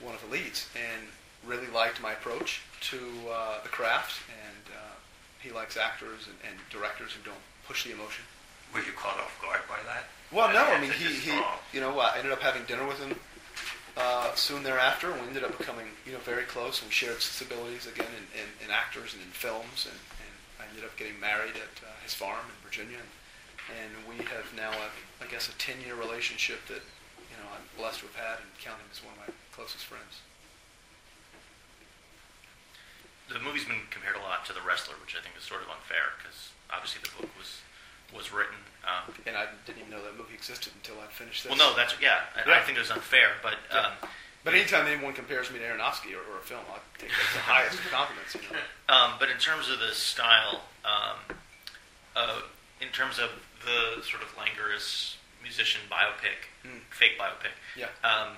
one 0.00 0.14
of 0.14 0.20
the 0.22 0.28
leads, 0.28 0.68
and 0.76 1.08
really 1.44 1.66
liked 1.68 2.00
my 2.00 2.12
approach 2.12 2.62
to 2.82 2.98
uh, 3.32 3.62
the 3.62 3.68
craft, 3.68 4.20
and 4.30 4.74
uh, 4.76 4.94
he 5.42 5.50
likes 5.50 5.76
actors 5.76 6.28
and, 6.28 6.36
and 6.48 6.60
directors 6.70 7.12
who 7.12 7.22
don't 7.24 7.44
push 7.66 7.84
the 7.84 7.92
emotion. 7.92 8.24
Were 8.72 8.80
you 8.80 8.92
caught 8.96 9.18
off 9.18 9.36
guard 9.42 9.60
by 9.68 9.78
that? 9.86 10.04
Well, 10.30 10.52
no, 10.52 10.62
I 10.62 10.80
mean 10.80 10.92
he, 10.92 11.06
he 11.06 11.32
you 11.72 11.80
know 11.80 11.98
I 11.98 12.18
ended 12.18 12.32
up 12.32 12.40
having 12.40 12.64
dinner 12.64 12.86
with 12.86 12.98
him 12.98 13.16
uh, 13.96 14.34
soon 14.34 14.62
thereafter, 14.62 15.12
we 15.12 15.26
ended 15.26 15.44
up 15.44 15.56
becoming 15.58 15.86
you 16.06 16.12
know 16.12 16.18
very 16.20 16.44
close, 16.44 16.80
and 16.80 16.88
we 16.88 16.94
shared 16.94 17.20
sensibilities 17.20 17.86
again 17.86 18.08
in, 18.16 18.24
in, 18.38 18.48
in 18.66 18.70
actors 18.70 19.14
and 19.14 19.22
in 19.22 19.30
films, 19.30 19.84
and, 19.84 19.98
and 20.22 20.34
I 20.62 20.64
ended 20.70 20.84
up 20.84 20.96
getting 20.96 21.18
married 21.18 21.56
at 21.58 21.74
uh, 21.82 21.90
his 22.02 22.14
farm 22.14 22.46
in 22.46 22.56
Virginia, 22.62 22.96
and, 22.96 23.10
and 23.76 23.92
we 24.06 24.22
have 24.30 24.46
now 24.56 24.70
a, 24.70 24.88
I 25.24 25.26
guess 25.28 25.48
a 25.48 25.56
ten 25.58 25.76
year 25.84 25.94
relationship 25.94 26.62
that 26.68 26.80
you 27.28 27.36
know 27.42 27.48
I'm 27.50 27.66
blessed 27.76 28.00
to 28.00 28.06
have 28.14 28.16
had, 28.16 28.36
and 28.40 28.48
count 28.62 28.78
him 28.78 28.88
as 28.94 29.02
one 29.02 29.14
of 29.18 29.26
my 29.26 29.30
closest 29.52 29.84
friends. 29.84 30.22
The 33.28 33.38
movie's 33.42 33.66
been 33.66 33.86
lot 34.40 34.46
to 34.48 34.52
The 34.56 34.64
Wrestler, 34.66 34.96
which 35.04 35.12
I 35.12 35.20
think 35.20 35.36
is 35.36 35.44
sort 35.44 35.60
of 35.60 35.68
unfair 35.68 36.16
because 36.16 36.48
obviously 36.72 37.04
the 37.04 37.12
book 37.20 37.28
was 37.36 37.60
was 38.16 38.32
written. 38.32 38.56
Um, 38.82 39.12
And 39.28 39.36
I 39.36 39.46
didn't 39.68 39.84
even 39.86 39.92
know 39.92 40.02
that 40.02 40.16
movie 40.16 40.34
existed 40.34 40.72
until 40.74 40.96
I 40.98 41.06
finished 41.12 41.44
this. 41.44 41.50
well, 41.52 41.60
no, 41.60 41.76
that's 41.76 41.94
yeah. 42.00 42.24
I, 42.34 42.58
I 42.58 42.62
think 42.64 42.74
it 42.78 42.80
was 42.80 42.90
unfair, 42.90 43.36
but 43.44 43.60
um, 43.70 43.92
But 44.42 44.54
anytime 44.56 44.88
anyone 44.88 45.12
compares 45.12 45.52
me 45.52 45.60
to 45.60 45.64
Aronofsky 45.68 46.16
or, 46.16 46.24
or 46.32 46.40
a 46.40 46.44
film, 46.48 46.64
I 46.72 46.80
take 46.98 47.12
that 47.12 47.20
as 47.28 47.34
the 47.36 47.44
highest 47.44 47.76
of 47.78 47.86
compliments. 47.92 48.32
You 48.34 48.40
know? 48.50 48.64
Um, 48.90 49.14
but 49.22 49.30
in 49.30 49.36
terms 49.38 49.70
of 49.70 49.78
the 49.78 49.92
style, 49.94 50.66
um, 50.82 51.36
uh, 52.16 52.40
in 52.82 52.88
terms 52.90 53.20
of 53.22 53.30
the 53.62 54.02
sort 54.02 54.24
of 54.24 54.34
languorous 54.40 55.16
musician 55.44 55.82
biopic, 55.92 56.48
Mm. 56.66 56.80
fake 56.90 57.16
biopic, 57.16 57.54
Yeah. 57.76 57.88
um, 58.04 58.36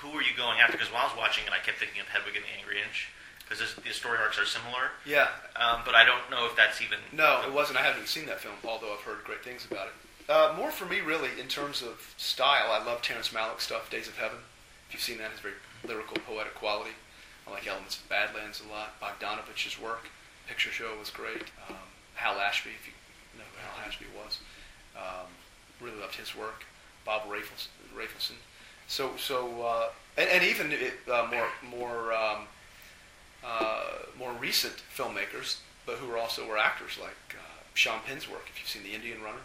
who 0.00 0.08
were 0.16 0.22
you 0.22 0.32
going 0.36 0.60
after? 0.60 0.78
Because 0.78 0.88
while 0.94 1.02
I 1.04 1.08
was 1.12 1.16
watching 1.18 1.44
it, 1.44 1.52
I 1.52 1.58
kept 1.58 1.76
thinking 1.82 2.00
of 2.00 2.08
Hedwig 2.08 2.36
and 2.36 2.44
the 2.44 2.54
Angry 2.56 2.80
Inch 2.80 3.10
because 3.50 3.74
the 3.74 3.90
story 3.90 4.18
arcs 4.22 4.38
are 4.38 4.46
similar. 4.46 4.94
Yeah. 5.04 5.26
Um, 5.56 5.80
but 5.84 5.96
I 5.96 6.04
don't 6.04 6.30
know 6.30 6.46
if 6.46 6.54
that's 6.56 6.80
even 6.80 6.98
No, 7.12 7.42
it 7.44 7.52
wasn't. 7.52 7.78
I 7.78 7.82
haven't 7.82 8.06
seen 8.06 8.26
that 8.26 8.40
film, 8.40 8.54
although 8.64 8.92
I've 8.92 9.00
heard 9.00 9.24
great 9.24 9.42
things 9.42 9.66
about 9.68 9.88
it. 9.88 10.30
Uh, 10.30 10.54
more 10.56 10.70
for 10.70 10.86
me, 10.86 11.00
really, 11.00 11.30
in 11.40 11.48
terms 11.48 11.82
of 11.82 12.14
style, 12.16 12.70
I 12.70 12.84
love 12.84 13.02
Terrence 13.02 13.30
Malick 13.30 13.60
stuff. 13.60 13.90
Days 13.90 14.06
of 14.06 14.16
Heaven. 14.16 14.38
If 14.86 14.94
you've 14.94 15.02
seen 15.02 15.18
that, 15.18 15.30
it's 15.32 15.40
very 15.40 15.54
lyrical, 15.86 16.18
poetic 16.24 16.54
quality. 16.54 16.92
I 17.46 17.50
like 17.50 17.66
elements 17.66 17.98
of 17.98 18.08
Badlands 18.08 18.62
a 18.64 18.72
lot. 18.72 19.00
Bogdanovich's 19.00 19.80
work. 19.80 20.06
Picture 20.46 20.70
Show 20.70 20.96
was 20.98 21.10
great. 21.10 21.50
Um, 21.68 21.76
Hal 22.14 22.38
Ashby, 22.38 22.70
if 22.70 22.86
you 22.86 22.92
know 23.38 23.44
who 23.50 23.58
Hal 23.66 23.88
Ashby 23.88 24.06
was, 24.16 24.38
um, 24.96 25.26
really 25.80 25.98
loved 25.98 26.14
his 26.14 26.36
work. 26.36 26.64
Bob 27.04 27.22
Rafelson. 27.22 27.68
Rafelson. 27.96 28.38
So, 28.86 29.10
so, 29.16 29.62
uh, 29.62 29.88
and, 30.16 30.28
and 30.30 30.44
even 30.44 30.70
it, 30.70 30.94
uh, 31.10 31.26
more, 31.30 31.48
more. 31.76 32.12
Uh, 33.44 33.84
more 34.18 34.32
recent 34.32 34.74
filmmakers, 34.94 35.58
but 35.86 35.96
who 35.96 36.10
are 36.10 36.18
also 36.18 36.46
were 36.46 36.58
actors 36.58 36.98
like 37.00 37.16
uh, 37.34 37.60
Sean 37.74 38.00
Penn's 38.06 38.28
work, 38.28 38.44
if 38.48 38.58
you've 38.60 38.68
seen 38.68 38.82
The 38.82 38.94
Indian 38.94 39.22
Runner, 39.22 39.44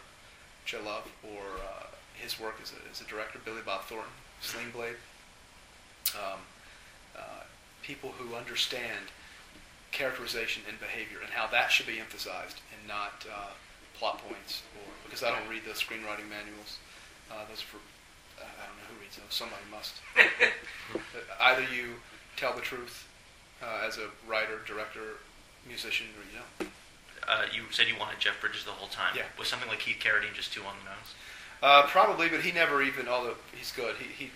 which 0.63 0.75
I 0.75 0.85
love, 0.85 1.07
or 1.23 1.41
uh, 1.63 1.85
his 2.13 2.39
work 2.39 2.55
as 2.61 2.73
a, 2.73 2.91
as 2.91 3.01
a 3.01 3.05
director, 3.05 3.39
Billy 3.43 3.61
Bob 3.65 3.83
Thornton, 3.83 4.11
Sling 4.41 4.71
Blade. 4.71 4.95
Um, 6.13 6.39
uh, 7.15 7.43
people 7.81 8.13
who 8.17 8.35
understand 8.35 9.11
characterization 9.91 10.63
and 10.67 10.79
behavior 10.79 11.19
and 11.23 11.31
how 11.31 11.47
that 11.47 11.71
should 11.71 11.87
be 11.87 11.99
emphasized 11.99 12.59
and 12.73 12.87
not 12.87 13.25
uh, 13.31 13.55
plot 13.97 14.19
points. 14.27 14.63
Or 14.75 14.91
because 15.05 15.23
I 15.23 15.31
don't 15.31 15.47
read 15.49 15.63
the 15.63 15.71
screenwriting 15.71 16.27
manuals, 16.27 16.77
uh, 17.31 17.47
those 17.47 17.63
are 17.63 17.79
for 17.79 17.79
I 18.37 18.67
don't 18.67 18.75
know 18.75 18.87
who 18.91 19.01
reads 19.01 19.15
those. 19.15 19.31
Somebody 19.31 19.63
must. 19.71 19.95
Either 21.39 21.63
you 21.73 22.03
tell 22.35 22.53
the 22.53 22.61
truth 22.61 23.07
uh, 23.61 23.87
as 23.87 23.97
a 23.97 24.09
writer, 24.27 24.59
director, 24.65 25.19
musician, 25.67 26.07
or 26.17 26.23
you 26.25 26.39
don't. 26.39 26.69
Uh, 27.27 27.45
you 27.53 27.63
said 27.71 27.87
you 27.87 27.97
wanted 27.99 28.19
Jeff 28.19 28.39
Bridges 28.39 28.63
the 28.63 28.71
whole 28.71 28.87
time. 28.87 29.13
Yeah. 29.15 29.23
Was 29.39 29.47
something 29.47 29.69
like 29.69 29.79
Keith 29.79 29.97
Carradine 29.99 30.33
just 30.35 30.53
too 30.53 30.61
on 30.61 30.75
the 30.83 30.89
nose? 30.89 31.11
Uh, 31.63 31.87
probably, 31.87 32.29
but 32.29 32.41
he 32.41 32.51
never 32.51 32.83
even. 32.83 33.07
Although 33.07 33.35
he's 33.55 33.71
good, 33.71 33.95
he, 33.97 34.25
he. 34.25 34.31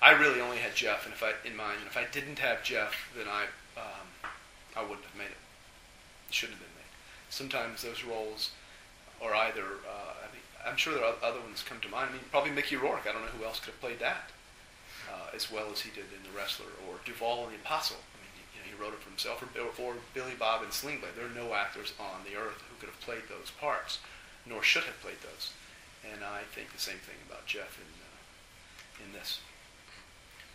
I 0.00 0.12
really 0.12 0.40
only 0.40 0.58
had 0.58 0.74
Jeff, 0.74 1.04
and 1.04 1.14
if 1.14 1.22
I 1.22 1.32
in 1.46 1.56
mind, 1.56 1.78
and 1.78 1.86
if 1.86 1.96
I 1.96 2.04
didn't 2.12 2.38
have 2.38 2.62
Jeff, 2.62 3.10
then 3.16 3.26
I, 3.26 3.44
um, 3.76 4.06
I 4.76 4.82
wouldn't 4.82 5.04
have 5.04 5.16
made 5.16 5.32
it. 5.32 5.42
It 6.28 6.34
shouldn't 6.34 6.58
have 6.58 6.66
been 6.66 6.76
made. 6.76 6.92
Sometimes 7.30 7.82
those 7.82 8.04
roles 8.04 8.50
are 9.22 9.34
either. 9.34 9.64
Uh, 9.88 10.12
I 10.22 10.28
mean, 10.30 10.44
I'm 10.66 10.76
sure 10.76 10.94
there 10.94 11.04
are 11.04 11.14
other 11.22 11.40
ones 11.40 11.64
come 11.66 11.80
to 11.80 11.88
mind. 11.88 12.10
I 12.10 12.12
mean, 12.12 12.22
probably 12.30 12.50
Mickey 12.50 12.76
Rourke. 12.76 13.06
I 13.08 13.12
don't 13.12 13.22
know 13.22 13.32
who 13.38 13.44
else 13.44 13.58
could 13.58 13.72
have 13.72 13.80
played 13.80 14.00
that 14.00 14.30
uh, 15.08 15.34
as 15.34 15.50
well 15.50 15.66
as 15.72 15.80
he 15.80 15.90
did 15.90 16.04
in 16.12 16.22
The 16.22 16.36
Wrestler, 16.36 16.68
or 16.88 16.96
Duvall 17.04 17.44
in 17.44 17.50
The 17.50 17.60
Apostle. 17.64 17.98
I 18.78 18.86
mean, 18.86 18.94
he, 18.94 18.94
you 18.94 18.94
know, 18.94 18.94
he 18.94 18.94
wrote 18.94 18.94
it 18.94 19.02
for 19.02 19.10
himself, 19.10 19.42
or, 19.42 19.82
or 19.82 19.94
Billy 20.14 20.34
Bob 20.38 20.62
and 20.62 20.72
Sling 20.72 21.00
Blade. 21.00 21.12
There 21.16 21.26
are 21.26 21.34
no 21.48 21.54
actors 21.54 21.92
on 21.98 22.22
the 22.24 22.38
earth 22.38 22.62
who 22.70 22.76
could 22.80 22.88
have 22.88 23.00
played 23.00 23.26
those 23.28 23.50
parts, 23.60 23.98
nor 24.46 24.62
should 24.62 24.84
have 24.84 25.00
played 25.00 25.20
those. 25.22 25.52
And 26.06 26.22
I 26.24 26.42
think 26.54 26.72
the 26.72 26.78
same 26.80 27.02
thing 27.02 27.18
about 27.28 27.46
Jeff 27.46 27.76
in 27.78 27.86
uh, 28.00 29.04
in 29.06 29.12
this. 29.12 29.40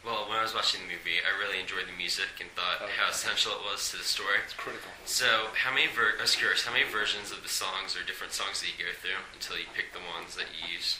Well, 0.03 0.27
when 0.27 0.37
I 0.37 0.43
was 0.43 0.53
watching 0.53 0.81
the 0.83 0.91
movie, 0.91 1.23
I 1.23 1.31
really 1.39 1.61
enjoyed 1.63 1.87
the 1.87 1.95
music 1.95 2.27
and 2.43 2.51
thought 2.59 2.83
Oh, 2.83 2.87
how 2.99 3.05
yeah. 3.07 3.11
essential 3.11 3.53
it 3.53 3.63
was 3.63 3.91
to 3.91 3.97
the 3.97 4.03
story. 4.03 4.43
It's 4.43 4.51
critical. 4.53 4.91
So, 5.05 5.47
how 5.55 5.71
many 5.73 5.87
ver- 5.87 6.19
I 6.19 6.23
was 6.23 6.35
curious, 6.35 6.65
how 6.65 6.73
many 6.75 6.83
versions 6.83 7.31
of 7.31 7.39
the 7.43 7.47
songs 7.47 7.95
or 7.95 8.03
different 8.03 8.33
songs 8.35 8.59
that 8.59 8.67
you 8.67 8.83
go 8.83 8.91
through 8.99 9.15
until 9.33 9.55
you 9.55 9.63
pick 9.73 9.93
the 9.95 10.03
ones 10.03 10.35
that 10.35 10.47
you 10.51 10.75
used? 10.75 10.97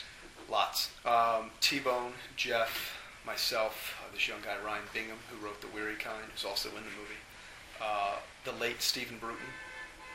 Lots. 0.50 0.92
Um, 1.04 1.52
T-Bone, 1.60 2.14
Jeff, 2.38 2.96
myself, 3.26 3.96
uh, 4.02 4.12
this 4.14 4.28
young 4.28 4.42
guy 4.44 4.56
Ryan 4.66 4.84
Bingham, 4.94 5.18
who 5.30 5.44
wrote 5.44 5.62
The 5.62 5.68
Weary 5.74 5.96
Kind, 5.96 6.26
who's 6.32 6.46
also 6.46 6.70
in 6.70 6.84
the 6.84 6.96
movie. 6.98 7.22
Uh, 7.82 8.16
the 8.46 8.52
late 8.54 8.82
Stephen 8.82 9.18
Bruton. 9.20 9.52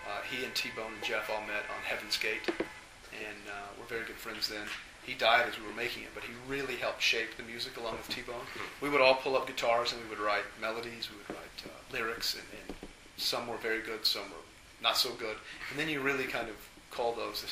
Uh, 0.07 0.23
he 0.31 0.45
and 0.45 0.55
T-Bone 0.55 0.93
and 0.95 1.05
Jeff 1.05 1.29
all 1.31 1.41
met 1.43 1.69
on 1.69 1.83
Heaven's 1.85 2.17
Gate, 2.17 2.41
and 2.49 3.41
uh, 3.49 3.69
were 3.79 3.87
very 3.89 4.07
good 4.07 4.17
friends 4.17 4.49
then. 4.49 4.67
He 5.05 5.15
died 5.15 5.47
as 5.49 5.59
we 5.59 5.67
were 5.67 5.75
making 5.75 6.03
it, 6.03 6.11
but 6.15 6.23
he 6.23 6.33
really 6.47 6.77
helped 6.77 7.03
shape 7.03 7.37
the 7.37 7.43
music 7.43 7.77
along 7.77 7.97
with 7.97 8.09
T-Bone. 8.09 8.45
We 8.81 8.91
would 8.91 9.01
all 9.01 9.15
pull 9.15 9.37
up 9.37 9.47
guitars 9.47 9.93
and 9.93 10.03
we 10.03 10.09
would 10.11 10.19
write 10.19 10.45
melodies, 10.61 11.09
we 11.11 11.17
would 11.17 11.31
write 11.31 11.65
uh, 11.65 11.93
lyrics, 11.93 12.35
and, 12.35 12.45
and 12.53 12.77
some 13.17 13.47
were 13.47 13.57
very 13.57 13.81
good, 13.81 14.05
some 14.05 14.25
were 14.25 14.45
not 14.83 14.97
so 14.97 15.11
good. 15.13 15.37
And 15.71 15.79
then 15.79 15.89
you 15.89 16.01
really 16.01 16.25
kind 16.25 16.49
of 16.49 16.57
call 16.91 17.15
those 17.15 17.45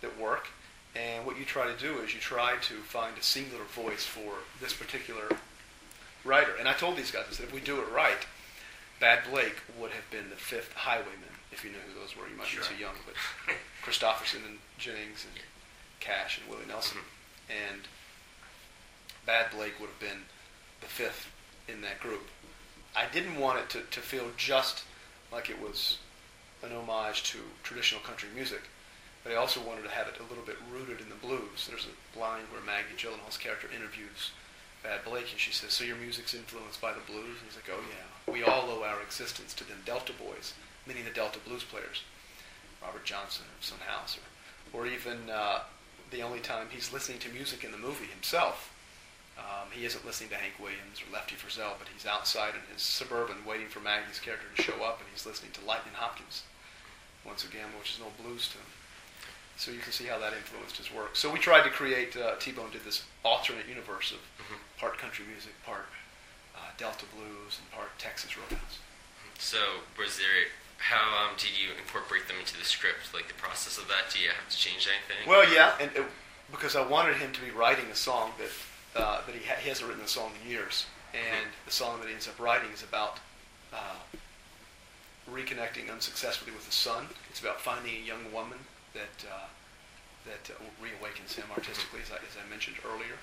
that 0.00 0.18
work. 0.18 0.48
And 0.94 1.24
what 1.24 1.38
you 1.38 1.44
try 1.44 1.66
to 1.66 1.78
do 1.78 2.00
is 2.00 2.12
you 2.12 2.20
try 2.20 2.56
to 2.56 2.74
find 2.74 3.16
a 3.16 3.22
singular 3.22 3.64
voice 3.64 4.04
for 4.04 4.34
this 4.60 4.74
particular 4.74 5.28
writer. 6.24 6.52
And 6.58 6.68
I 6.68 6.74
told 6.74 6.96
these 6.96 7.10
guys, 7.10 7.24
I 7.30 7.32
said, 7.32 7.46
if 7.46 7.54
we 7.54 7.60
do 7.60 7.80
it 7.80 7.86
right, 7.94 8.26
Bad 9.00 9.20
Blake 9.30 9.56
would 9.80 9.90
have 9.92 10.08
been 10.10 10.28
the 10.30 10.36
fifth 10.36 10.72
Highwayman, 10.74 11.34
if 11.50 11.64
you 11.64 11.70
know 11.70 11.78
who 11.86 11.98
those 11.98 12.16
were. 12.16 12.28
You 12.28 12.36
might 12.36 12.50
be 12.50 12.62
too 12.62 12.80
young, 12.80 12.94
but 13.06 13.14
Kristofferson 13.84 14.46
and 14.46 14.58
Jennings 14.78 15.24
and 15.24 15.42
Cash 16.00 16.38
and 16.38 16.48
Willie 16.48 16.68
Nelson. 16.68 16.98
Mm-hmm. 16.98 17.74
And 17.74 17.80
Bad 19.26 19.50
Blake 19.50 19.80
would 19.80 19.88
have 19.88 20.00
been 20.00 20.22
the 20.80 20.86
fifth 20.86 21.30
in 21.68 21.80
that 21.80 22.00
group. 22.00 22.28
I 22.94 23.06
didn't 23.12 23.38
want 23.40 23.58
it 23.58 23.70
to, 23.70 23.80
to 23.80 24.00
feel 24.00 24.26
just 24.36 24.84
like 25.32 25.48
it 25.48 25.60
was 25.60 25.98
an 26.62 26.72
homage 26.72 27.22
to 27.32 27.38
traditional 27.62 28.02
country 28.02 28.28
music, 28.34 28.62
but 29.22 29.32
I 29.32 29.36
also 29.36 29.60
wanted 29.60 29.84
to 29.84 29.90
have 29.90 30.08
it 30.08 30.18
a 30.18 30.28
little 30.28 30.44
bit 30.44 30.56
rooted 30.70 31.00
in 31.00 31.08
the 31.08 31.14
blues. 31.14 31.68
There's 31.68 31.86
a 31.86 32.18
line 32.18 32.44
where 32.50 32.60
Maggie 32.60 32.98
Gyllenhaal's 32.98 33.36
character 33.36 33.68
interviews 33.74 34.32
Bad 34.82 35.04
Blake, 35.04 35.30
and 35.30 35.38
she 35.38 35.52
says, 35.52 35.72
"So 35.72 35.84
your 35.84 35.96
music's 35.96 36.34
influenced 36.34 36.80
by 36.80 36.92
the 36.92 37.00
blues?" 37.00 37.38
And 37.38 37.46
he's 37.46 37.54
like, 37.56 37.70
"Oh 37.70 37.84
yeah, 37.88 38.32
we 38.32 38.42
all 38.42 38.68
owe 38.68 38.82
our 38.82 39.00
existence 39.00 39.54
to 39.54 39.64
them 39.64 39.82
Delta 39.84 40.12
boys, 40.12 40.54
meaning 40.86 41.04
the 41.04 41.10
Delta 41.10 41.38
blues 41.38 41.62
players, 41.62 42.02
Robert 42.82 43.04
Johnson 43.04 43.44
or 43.46 43.62
Son 43.62 43.78
House, 43.86 44.18
or, 44.18 44.80
or 44.80 44.86
even 44.86 45.30
uh, 45.30 45.60
the 46.10 46.22
only 46.22 46.40
time 46.40 46.68
he's 46.70 46.92
listening 46.92 47.20
to 47.20 47.28
music 47.28 47.62
in 47.62 47.70
the 47.70 47.78
movie 47.78 48.06
himself." 48.06 48.70
Um, 49.38 49.70
he 49.70 49.86
isn't 49.86 50.04
listening 50.04 50.28
to 50.30 50.36
Hank 50.36 50.58
Williams 50.58 51.00
or 51.00 51.10
Lefty 51.12 51.36
Frizzell, 51.36 51.78
but 51.78 51.88
he's 51.88 52.04
outside 52.04 52.54
in 52.54 52.60
his 52.72 52.82
suburban 52.82 53.44
waiting 53.46 53.68
for 53.68 53.80
Maggie's 53.80 54.18
character 54.18 54.46
to 54.54 54.62
show 54.62 54.84
up, 54.84 55.00
and 55.00 55.08
he's 55.10 55.24
listening 55.24 55.52
to 55.52 55.64
Lightning 55.64 55.94
Hopkins 55.94 56.42
once 57.24 57.44
again, 57.44 57.68
which 57.78 57.94
is 57.94 58.00
old 58.02 58.16
blues 58.18 58.48
tune. 58.48 58.60
So 59.56 59.70
you 59.70 59.78
can 59.78 59.92
see 59.92 60.06
how 60.06 60.18
that 60.18 60.32
influenced 60.32 60.76
his 60.78 60.92
work. 60.92 61.14
So 61.14 61.30
we 61.30 61.38
tried 61.38 61.62
to 61.62 61.70
create. 61.70 62.16
Uh, 62.16 62.34
T-Bone 62.40 62.70
did 62.72 62.84
this 62.84 63.04
alternate 63.24 63.68
universe 63.68 64.10
of 64.10 64.18
Mhm. 64.44 64.58
part 64.78 64.98
country 64.98 65.24
music, 65.30 65.52
part 65.64 65.86
uh, 66.56 66.70
Delta 66.78 67.04
blues, 67.14 67.58
and 67.60 67.70
part 67.70 67.96
Texas 67.98 68.36
roadhouse. 68.36 68.78
So, 69.38 69.58
was 69.98 70.16
there 70.18 70.48
how 70.78 71.24
um, 71.28 71.36
did 71.36 71.50
you 71.56 71.68
incorporate 71.78 72.26
them 72.26 72.38
into 72.40 72.56
the 72.58 72.64
script? 72.64 73.14
Like 73.14 73.28
the 73.28 73.34
process 73.34 73.78
of 73.78 73.86
that? 73.88 74.10
Do 74.12 74.18
you 74.18 74.28
have 74.30 74.48
to 74.48 74.56
change 74.56 74.88
anything? 74.88 75.28
Well, 75.28 75.48
yeah, 75.52 75.74
and 75.80 75.90
it, 75.94 76.04
because 76.50 76.74
I 76.74 76.82
wanted 76.84 77.16
him 77.18 77.32
to 77.32 77.40
be 77.40 77.50
writing 77.50 77.86
a 77.86 77.94
song 77.94 78.32
that 78.38 79.00
uh, 79.00 79.20
that 79.26 79.34
he, 79.34 79.46
ha- 79.46 79.56
he 79.60 79.68
hasn't 79.68 79.88
written 79.88 80.04
a 80.04 80.08
song 80.08 80.32
in 80.42 80.50
years, 80.50 80.86
and 81.14 81.46
the 81.66 81.70
song 81.72 82.00
that 82.00 82.08
he 82.08 82.14
ends 82.14 82.26
up 82.26 82.38
writing 82.40 82.70
is 82.72 82.82
about 82.82 83.18
uh, 83.72 83.96
reconnecting 85.30 85.90
unsuccessfully 85.90 86.52
with 86.52 86.66
his 86.66 86.74
son. 86.74 87.06
It's 87.30 87.40
about 87.40 87.60
finding 87.60 87.94
a 87.94 88.04
young 88.06 88.32
woman 88.32 88.58
that 88.94 89.16
uh, 89.28 89.48
that 90.26 90.50
uh, 90.50 90.62
reawakens 90.82 91.34
him 91.34 91.44
artistically, 91.50 92.00
as 92.02 92.10
I, 92.10 92.16
as 92.16 92.36
I 92.38 92.48
mentioned 92.48 92.76
earlier. 92.86 93.18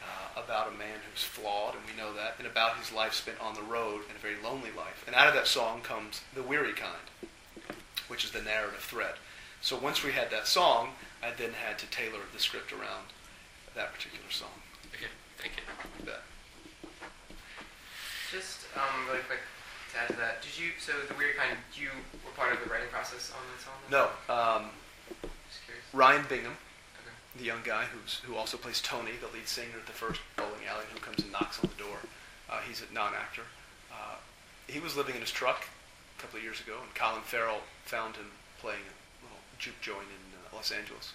Uh, 0.00 0.40
about 0.42 0.72
a 0.72 0.78
man 0.78 0.96
who's 1.04 1.22
flawed, 1.22 1.74
and 1.74 1.84
we 1.84 1.92
know 1.92 2.14
that, 2.14 2.32
and 2.38 2.46
about 2.46 2.78
his 2.78 2.90
life 2.90 3.12
spent 3.12 3.38
on 3.38 3.52
the 3.52 3.60
road 3.60 4.00
and 4.08 4.16
a 4.16 4.18
very 4.18 4.40
lonely 4.42 4.72
life. 4.74 5.04
And 5.06 5.14
out 5.14 5.28
of 5.28 5.34
that 5.34 5.46
song 5.46 5.82
comes 5.82 6.22
the 6.34 6.42
weary 6.42 6.72
kind, 6.72 7.04
which 8.08 8.24
is 8.24 8.30
the 8.30 8.40
narrative 8.40 8.80
thread. 8.80 9.20
So 9.60 9.76
once 9.78 10.02
we 10.02 10.12
had 10.12 10.30
that 10.30 10.46
song, 10.46 10.96
I 11.22 11.32
then 11.36 11.52
had 11.52 11.78
to 11.80 11.86
tailor 11.90 12.24
the 12.32 12.40
script 12.40 12.72
around 12.72 13.12
that 13.74 13.92
particular 13.92 14.30
song. 14.30 14.56
Okay, 14.96 15.12
thank 15.36 15.52
you. 15.56 15.62
You 16.00 16.06
bet. 16.06 16.22
Just 18.32 18.64
um, 18.76 19.04
really 19.06 19.20
quick 19.28 19.40
to 19.92 19.98
add 20.00 20.08
to 20.08 20.16
that, 20.16 20.40
did 20.40 20.56
you? 20.56 20.70
So 20.80 20.92
the 21.08 21.14
weary 21.14 21.34
kind, 21.34 21.58
you 21.76 21.88
were 22.24 22.32
part 22.36 22.54
of 22.54 22.64
the 22.64 22.70
writing 22.70 22.88
process 22.88 23.32
on 23.36 23.42
that 23.52 23.60
song. 23.60 23.76
No, 23.92 24.08
um, 24.32 24.70
Just 24.70 24.70
curious. 24.70 24.89
Ryan 25.92 26.24
Bingham, 26.28 26.56
the 27.36 27.44
young 27.44 27.62
guy 27.64 27.84
who's 27.84 28.20
who 28.22 28.36
also 28.36 28.56
plays 28.56 28.80
Tony, 28.80 29.12
the 29.20 29.26
lead 29.34 29.48
singer 29.48 29.78
at 29.78 29.86
the 29.86 29.92
first 29.92 30.20
bowling 30.36 30.62
alley, 30.68 30.84
who 30.92 31.00
comes 31.00 31.18
and 31.18 31.32
knocks 31.32 31.58
on 31.58 31.70
the 31.70 31.82
door. 31.82 31.98
Uh, 32.48 32.60
he's 32.66 32.82
a 32.82 32.94
non-actor. 32.94 33.42
Uh, 33.90 34.14
he 34.68 34.78
was 34.78 34.96
living 34.96 35.14
in 35.14 35.20
his 35.20 35.30
truck 35.30 35.66
a 36.18 36.22
couple 36.22 36.38
of 36.38 36.44
years 36.44 36.60
ago, 36.60 36.78
and 36.82 36.94
Colin 36.94 37.22
Farrell 37.22 37.62
found 37.84 38.14
him 38.14 38.30
playing 38.62 38.86
a 38.86 38.94
little 39.26 39.42
juke 39.58 39.80
joint 39.80 40.06
in 40.06 40.22
uh, 40.38 40.54
Los 40.54 40.70
Angeles, 40.70 41.12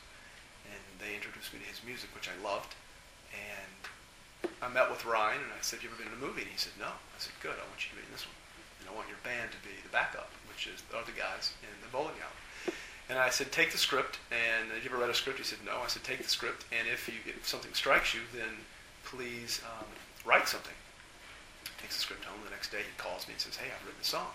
and 0.68 0.84
they 1.00 1.16
introduced 1.16 1.54
me 1.54 1.60
to 1.64 1.68
his 1.72 1.80
music, 1.84 2.12
which 2.12 2.28
I 2.28 2.36
loved. 2.44 2.76
And 3.32 4.52
I 4.60 4.68
met 4.68 4.92
with 4.92 5.08
Ryan, 5.08 5.40
and 5.40 5.56
I 5.56 5.64
said, 5.64 5.84
"You 5.84 5.88
ever 5.88 6.04
been 6.04 6.12
in 6.12 6.20
a 6.20 6.24
movie?" 6.24 6.44
And 6.44 6.52
he 6.52 6.60
said, 6.60 6.76
"No." 6.76 6.92
I 6.92 7.18
said, 7.20 7.36
"Good. 7.40 7.56
I 7.56 7.64
want 7.72 7.80
you 7.88 7.96
to 7.96 8.00
be 8.00 8.04
in 8.04 8.12
this 8.12 8.28
one, 8.28 8.36
and 8.84 8.92
I 8.92 8.96
want 8.96 9.08
your 9.08 9.24
band 9.24 9.56
to 9.56 9.62
be 9.64 9.72
the 9.88 9.92
backup, 9.96 10.32
which 10.52 10.68
is 10.68 10.84
the 10.92 11.00
other 11.00 11.16
guys 11.16 11.56
in 11.64 11.72
the 11.80 11.92
bowling 11.92 12.20
alley." 12.20 12.44
And 13.10 13.20
I 13.20 13.30
said, 13.30 13.52
take 13.52 13.72
the 13.72 13.78
script. 13.78 14.18
And 14.32 14.72
have 14.72 14.84
you 14.84 14.90
ever 14.90 15.00
read 15.00 15.10
a 15.10 15.14
script? 15.14 15.38
He 15.38 15.46
said, 15.46 15.60
no. 15.66 15.78
I 15.84 15.88
said, 15.88 16.04
take 16.04 16.22
the 16.24 16.30
script. 16.30 16.66
And 16.72 16.88
if, 16.88 17.08
you, 17.08 17.14
if 17.26 17.48
something 17.48 17.74
strikes 17.74 18.14
you, 18.14 18.22
then 18.34 18.50
please 19.04 19.62
um, 19.66 19.86
write 20.26 20.48
something. 20.48 20.74
Takes 21.80 21.98
the 21.98 22.02
script 22.02 22.26
home. 22.26 22.42
The 22.44 22.50
next 22.50 22.72
day 22.72 22.80
he 22.82 22.94
calls 22.98 23.28
me 23.28 23.34
and 23.34 23.42
says, 23.42 23.58
hey, 23.58 23.70
I've 23.70 23.86
written 23.86 24.02
a 24.02 24.06
song. 24.06 24.34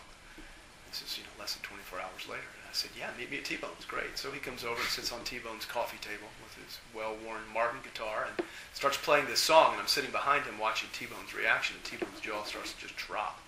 This 0.90 1.02
is, 1.02 1.18
you 1.18 1.24
know, 1.24 1.34
less 1.38 1.54
than 1.54 1.62
24 1.66 1.98
hours 1.98 2.26
later. 2.30 2.46
And 2.46 2.66
I 2.66 2.74
said, 2.74 2.90
yeah, 2.98 3.10
meet 3.18 3.30
me 3.30 3.38
at 3.38 3.46
T-Bone's. 3.46 3.86
Great. 3.86 4.14
So 4.14 4.30
he 4.30 4.38
comes 4.38 4.62
over 4.62 4.78
and 4.78 4.90
sits 4.90 5.10
on 5.10 5.22
T-Bone's 5.22 5.66
coffee 5.66 5.98
table 5.98 6.30
with 6.42 6.54
his 6.62 6.78
well-worn 6.94 7.42
Martin 7.54 7.78
guitar 7.82 8.26
and 8.26 8.46
starts 8.74 8.98
playing 8.98 9.26
this 9.26 9.42
song. 9.42 9.74
And 9.74 9.82
I'm 9.82 9.90
sitting 9.90 10.10
behind 10.10 10.46
him 10.46 10.58
watching 10.58 10.90
T-Bone's 10.94 11.34
reaction. 11.34 11.74
And 11.78 11.84
T-Bone's 11.86 12.22
jaw 12.22 12.42
starts 12.42 12.74
to 12.74 12.86
just 12.86 12.98
drop. 12.98 13.38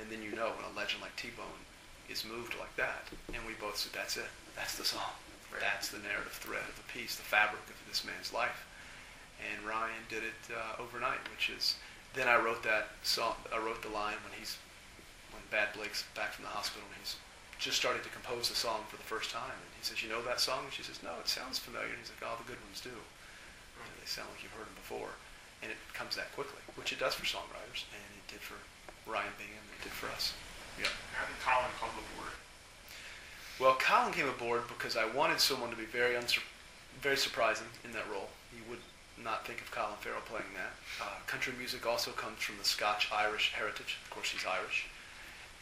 And 0.00 0.08
then 0.08 0.24
you 0.24 0.32
know 0.32 0.52
when 0.56 0.64
a 0.64 0.72
legend 0.76 1.00
like 1.00 1.16
T-Bone 1.16 1.60
is 2.08 2.24
moved 2.24 2.54
like 2.58 2.74
that. 2.76 3.08
And 3.32 3.42
we 3.46 3.54
both 3.60 3.76
said, 3.76 3.92
that's 3.92 4.16
it. 4.16 4.30
That's 4.56 4.76
the 4.76 4.84
song. 4.84 5.14
Right. 5.52 5.60
That's 5.60 5.88
the 5.88 6.02
narrative 6.02 6.34
thread 6.34 6.66
of 6.68 6.76
the 6.76 6.88
piece, 6.90 7.16
the 7.16 7.26
fabric 7.26 7.62
of 7.70 7.78
this 7.88 8.04
man's 8.04 8.32
life. 8.32 8.66
And 9.38 9.66
Ryan 9.66 10.04
did 10.08 10.22
it 10.22 10.40
uh, 10.50 10.82
overnight, 10.82 11.22
which 11.30 11.50
is, 11.50 11.76
then 12.14 12.28
I 12.28 12.38
wrote 12.38 12.62
that 12.62 12.94
song, 13.02 13.34
I 13.52 13.58
wrote 13.58 13.82
the 13.82 13.90
line 13.90 14.18
when 14.22 14.34
he's, 14.38 14.58
when 15.30 15.42
Bad 15.50 15.74
Blake's 15.74 16.06
back 16.14 16.32
from 16.32 16.46
the 16.46 16.54
hospital 16.54 16.86
and 16.86 16.98
he's 17.02 17.18
just 17.58 17.78
started 17.78 18.02
to 18.02 18.10
compose 18.10 18.48
the 18.50 18.58
song 18.58 18.82
for 18.90 18.96
the 18.96 19.06
first 19.06 19.30
time. 19.30 19.54
And 19.54 19.72
he 19.78 19.82
says, 19.82 20.02
you 20.02 20.10
know 20.10 20.22
that 20.26 20.40
song? 20.40 20.66
And 20.66 20.74
she 20.74 20.82
says, 20.82 21.02
no, 21.02 21.14
it 21.22 21.28
sounds 21.30 21.58
familiar. 21.58 21.90
And 21.90 21.98
he's 22.02 22.10
like, 22.10 22.22
all 22.26 22.38
the 22.38 22.46
good 22.50 22.60
ones 22.66 22.82
do. 22.82 22.94
You 22.94 23.82
know, 23.82 23.94
they 23.98 24.10
sound 24.10 24.30
like 24.34 24.42
you've 24.42 24.54
heard 24.54 24.66
them 24.66 24.78
before. 24.78 25.10
And 25.62 25.70
it 25.70 25.78
comes 25.94 26.14
that 26.18 26.34
quickly, 26.34 26.60
which 26.74 26.92
it 26.92 26.98
does 26.98 27.14
for 27.14 27.26
songwriters. 27.26 27.86
And 27.94 28.10
it 28.18 28.26
did 28.26 28.42
for 28.42 28.58
Ryan 29.06 29.32
Bingham, 29.38 29.62
and 29.64 29.74
it 29.78 29.82
did 29.86 29.94
for 29.94 30.10
us. 30.12 30.34
Yeah. 30.78 30.88
How 31.14 31.26
did 31.26 31.38
Colin 31.40 31.70
come 31.80 31.90
aboard? 31.90 32.32
Well, 33.60 33.76
Colin 33.78 34.12
came 34.12 34.28
aboard 34.28 34.62
because 34.68 34.96
I 34.96 35.06
wanted 35.06 35.40
someone 35.40 35.70
to 35.70 35.76
be 35.76 35.84
very 35.84 36.16
unsur- 36.16 36.42
very 37.00 37.16
surprising 37.16 37.66
in 37.84 37.92
that 37.92 38.04
role. 38.10 38.28
You 38.52 38.62
would 38.70 38.82
not 39.22 39.46
think 39.46 39.60
of 39.60 39.70
Colin 39.70 39.94
Farrell 40.00 40.22
playing 40.26 40.50
that. 40.54 40.74
Uh, 41.00 41.14
country 41.26 41.52
music 41.56 41.86
also 41.86 42.10
comes 42.12 42.42
from 42.42 42.58
the 42.58 42.64
Scotch-Irish 42.64 43.52
heritage. 43.52 43.98
Of 44.02 44.10
course, 44.10 44.30
he's 44.30 44.44
Irish. 44.44 44.86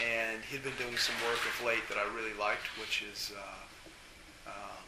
And 0.01 0.41
he'd 0.51 0.65
been 0.65 0.77
doing 0.81 0.97
some 0.97 1.15
work 1.29 1.39
of 1.45 1.55
late 1.65 1.85
that 1.89 1.99
I 1.99 2.09
really 2.17 2.35
liked, 2.41 2.67
which 2.81 3.05
is 3.05 3.31
uh, 3.37 4.51
um, 4.51 4.83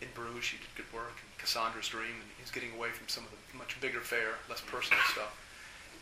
in 0.00 0.08
Bruges. 0.14 0.54
He 0.54 0.58
did 0.58 0.70
good 0.76 0.90
work. 0.94 1.18
And 1.18 1.30
Cassandra's 1.38 1.88
Dream, 1.88 2.14
and 2.14 2.30
he's 2.38 2.50
getting 2.50 2.72
away 2.72 2.90
from 2.90 3.08
some 3.08 3.24
of 3.24 3.30
the 3.30 3.58
much 3.58 3.74
bigger 3.80 4.00
fare, 4.00 4.38
less 4.48 4.62
personal 4.62 5.02
stuff. 5.10 5.34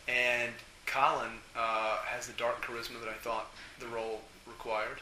And 0.07 0.53
Colin 0.89 1.39
uh, 1.55 1.97
has 2.09 2.27
the 2.27 2.33
dark 2.33 2.65
charisma 2.65 2.99
that 2.99 3.09
I 3.09 3.17
thought 3.21 3.47
the 3.79 3.87
role 3.87 4.21
required 4.47 4.99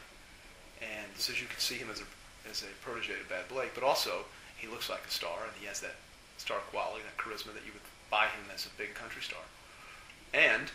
and 0.80 1.10
so 1.16 1.32
you 1.32 1.46
can 1.48 1.58
see 1.58 1.74
him 1.74 1.88
as 1.90 2.00
a 2.00 2.04
as 2.48 2.62
a 2.62 2.70
protege 2.84 3.12
of 3.20 3.28
Bad 3.28 3.48
Blake, 3.48 3.74
but 3.74 3.82
also 3.84 4.24
he 4.56 4.66
looks 4.66 4.88
like 4.88 5.02
a 5.06 5.10
star, 5.10 5.44
and 5.44 5.52
he 5.60 5.66
has 5.66 5.80
that 5.80 5.96
star 6.38 6.58
quality, 6.70 7.02
that 7.04 7.16
charisma 7.20 7.52
that 7.52 7.66
you 7.66 7.72
would 7.72 7.84
buy 8.10 8.24
him 8.24 8.46
as 8.54 8.64
a 8.64 8.70
big 8.78 8.94
country 8.94 9.20
star. 9.20 9.42
And 10.32 10.70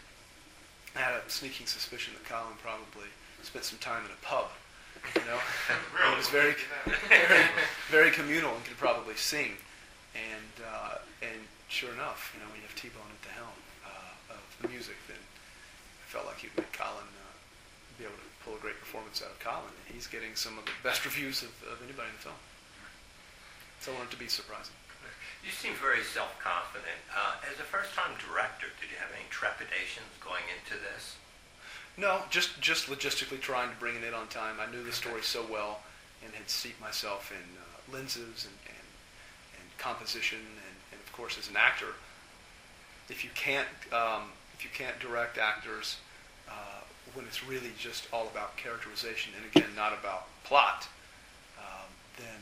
I 0.95 0.99
had 0.99 1.13
a 1.15 1.29
sneaking 1.29 1.65
suspicion 1.65 2.13
that 2.13 2.29
Colin 2.29 2.53
probably 2.61 3.09
spent 3.41 3.65
some 3.65 3.79
time 3.79 4.05
in 4.05 4.11
a 4.11 4.21
pub. 4.21 4.51
You 5.15 5.25
know, 5.25 5.39
Really? 5.97 6.11
he 6.11 6.15
was 6.15 6.29
very, 6.29 6.53
very, 7.09 7.47
very 7.89 8.11
communal 8.11 8.53
and 8.53 8.63
could 8.65 8.77
probably 8.77 9.15
sing. 9.15 9.57
And 10.13 10.55
uh, 10.61 11.01
and 11.23 11.41
sure 11.69 11.91
enough, 11.91 12.31
you 12.35 12.39
know, 12.43 12.51
when 12.53 12.61
you 12.61 12.67
have 12.69 12.75
T-Bone 12.75 13.09
at 13.09 13.21
the 13.25 13.33
helm 13.33 13.57
music, 14.69 14.95
then 15.07 15.19
I 15.19 16.05
felt 16.07 16.25
like 16.25 16.39
he'd 16.39 16.55
make 16.55 16.71
Colin 16.71 17.05
uh, 17.05 17.33
be 17.97 18.05
able 18.05 18.19
to 18.19 18.31
pull 18.43 18.55
a 18.55 18.61
great 18.61 18.79
performance 18.79 19.23
out 19.23 19.31
of 19.31 19.39
Colin, 19.39 19.71
and 19.71 19.87
he's 19.95 20.07
getting 20.07 20.35
some 20.35 20.57
of 20.57 20.65
the 20.65 20.75
best 20.87 21.05
reviews 21.05 21.41
of, 21.41 21.53
of 21.67 21.79
anybody 21.83 22.09
in 22.11 22.17
the 22.19 22.25
film. 22.31 22.41
So 23.79 23.91
I 23.91 23.99
wanted 23.99 24.15
to 24.15 24.21
be 24.21 24.31
surprising. 24.31 24.75
You 25.43 25.51
seem 25.51 25.75
very 25.75 26.03
self-confident. 26.03 27.03
Uh, 27.11 27.35
as 27.51 27.59
a 27.59 27.67
first-time 27.67 28.15
director, 28.15 28.71
did 28.79 28.87
you 28.87 28.95
have 29.03 29.11
any 29.11 29.27
trepidations 29.27 30.07
going 30.23 30.47
into 30.47 30.79
this? 30.79 31.19
No, 31.97 32.23
just 32.29 32.59
just 32.61 32.87
logistically 32.87 33.39
trying 33.39 33.69
to 33.69 33.75
bring 33.75 33.95
it 33.95 34.03
in 34.03 34.13
on 34.13 34.27
time. 34.27 34.55
I 34.59 34.71
knew 34.71 34.83
the 34.83 34.91
story 34.91 35.21
so 35.21 35.45
well, 35.51 35.81
and 36.23 36.33
had 36.33 36.49
steeped 36.49 36.81
myself 36.81 37.31
in 37.31 37.43
uh, 37.59 37.93
lenses 37.93 38.47
and, 38.47 38.57
and 38.65 38.87
and 39.59 39.77
composition, 39.77 40.39
and, 40.39 40.77
and 40.93 40.99
of 40.99 41.11
course 41.11 41.37
as 41.37 41.49
an 41.49 41.57
actor, 41.57 41.93
if 43.09 43.23
you 43.23 43.29
can't 43.35 43.67
um, 43.91 44.31
if 44.63 44.71
you 44.71 44.71
can't 44.71 44.95
direct 45.03 45.35
actors 45.37 45.99
uh, 46.47 46.79
when 47.13 47.25
it's 47.27 47.43
really 47.43 47.75
just 47.75 48.07
all 48.15 48.31
about 48.31 48.55
characterization 48.55 49.35
and 49.35 49.43
again 49.51 49.67
not 49.75 49.91
about 49.91 50.31
plot, 50.47 50.87
um, 51.59 51.91
then 52.15 52.39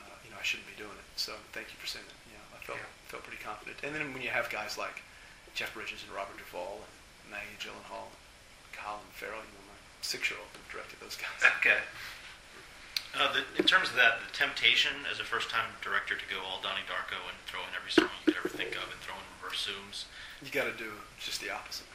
uh, 0.00 0.16
you 0.24 0.32
know 0.32 0.40
I 0.40 0.44
shouldn't 0.48 0.64
be 0.64 0.76
doing 0.80 0.96
it. 0.96 1.04
So 1.20 1.36
thank 1.52 1.68
you 1.68 1.76
for 1.76 1.84
saying 1.84 2.08
that. 2.08 2.16
You 2.32 2.40
know, 2.40 2.46
I 2.56 2.58
felt 2.64 2.80
Yeah. 2.80 3.12
felt 3.12 3.22
pretty 3.28 3.42
confident. 3.44 3.76
And 3.84 3.92
then 3.92 4.16
when 4.16 4.24
you 4.24 4.32
have 4.32 4.48
guys 4.48 4.80
like 4.80 5.04
Jeff 5.52 5.76
Bridges 5.76 6.00
and 6.08 6.10
Robert 6.16 6.40
Duvall 6.40 6.80
and 6.88 7.36
Maggie 7.36 7.60
Gyllenhaal, 7.60 8.08
and 8.08 8.72
Colin 8.72 9.04
Farrell, 9.12 9.44
you 9.44 9.52
know, 9.52 9.68
my 9.68 9.76
six-year-old 10.00 10.48
directed 10.72 10.96
those 11.04 11.20
guys. 11.20 11.44
Okay. 11.60 11.84
Uh, 13.16 13.32
the, 13.32 13.40
in 13.60 13.64
terms 13.64 13.88
of 13.88 13.96
that, 13.96 14.20
the 14.20 14.30
temptation 14.36 14.92
as 15.10 15.18
a 15.18 15.24
first-time 15.24 15.64
director 15.80 16.14
to 16.14 16.26
go 16.28 16.38
all 16.44 16.60
Donnie 16.60 16.84
Darko 16.86 17.16
and 17.24 17.34
throw 17.48 17.60
in 17.64 17.72
every 17.72 17.90
song 17.90 18.06
you 18.24 18.30
could 18.32 18.36
ever 18.36 18.52
think 18.52 18.76
of 18.76 18.84
and 18.92 19.00
throw 19.00 19.16
in 19.16 19.24
zooms. 19.66 20.04
You 20.42 20.50
got 20.50 20.70
to 20.70 20.76
do 20.76 20.90
just 21.18 21.40
the 21.40 21.50
opposite. 21.50 21.86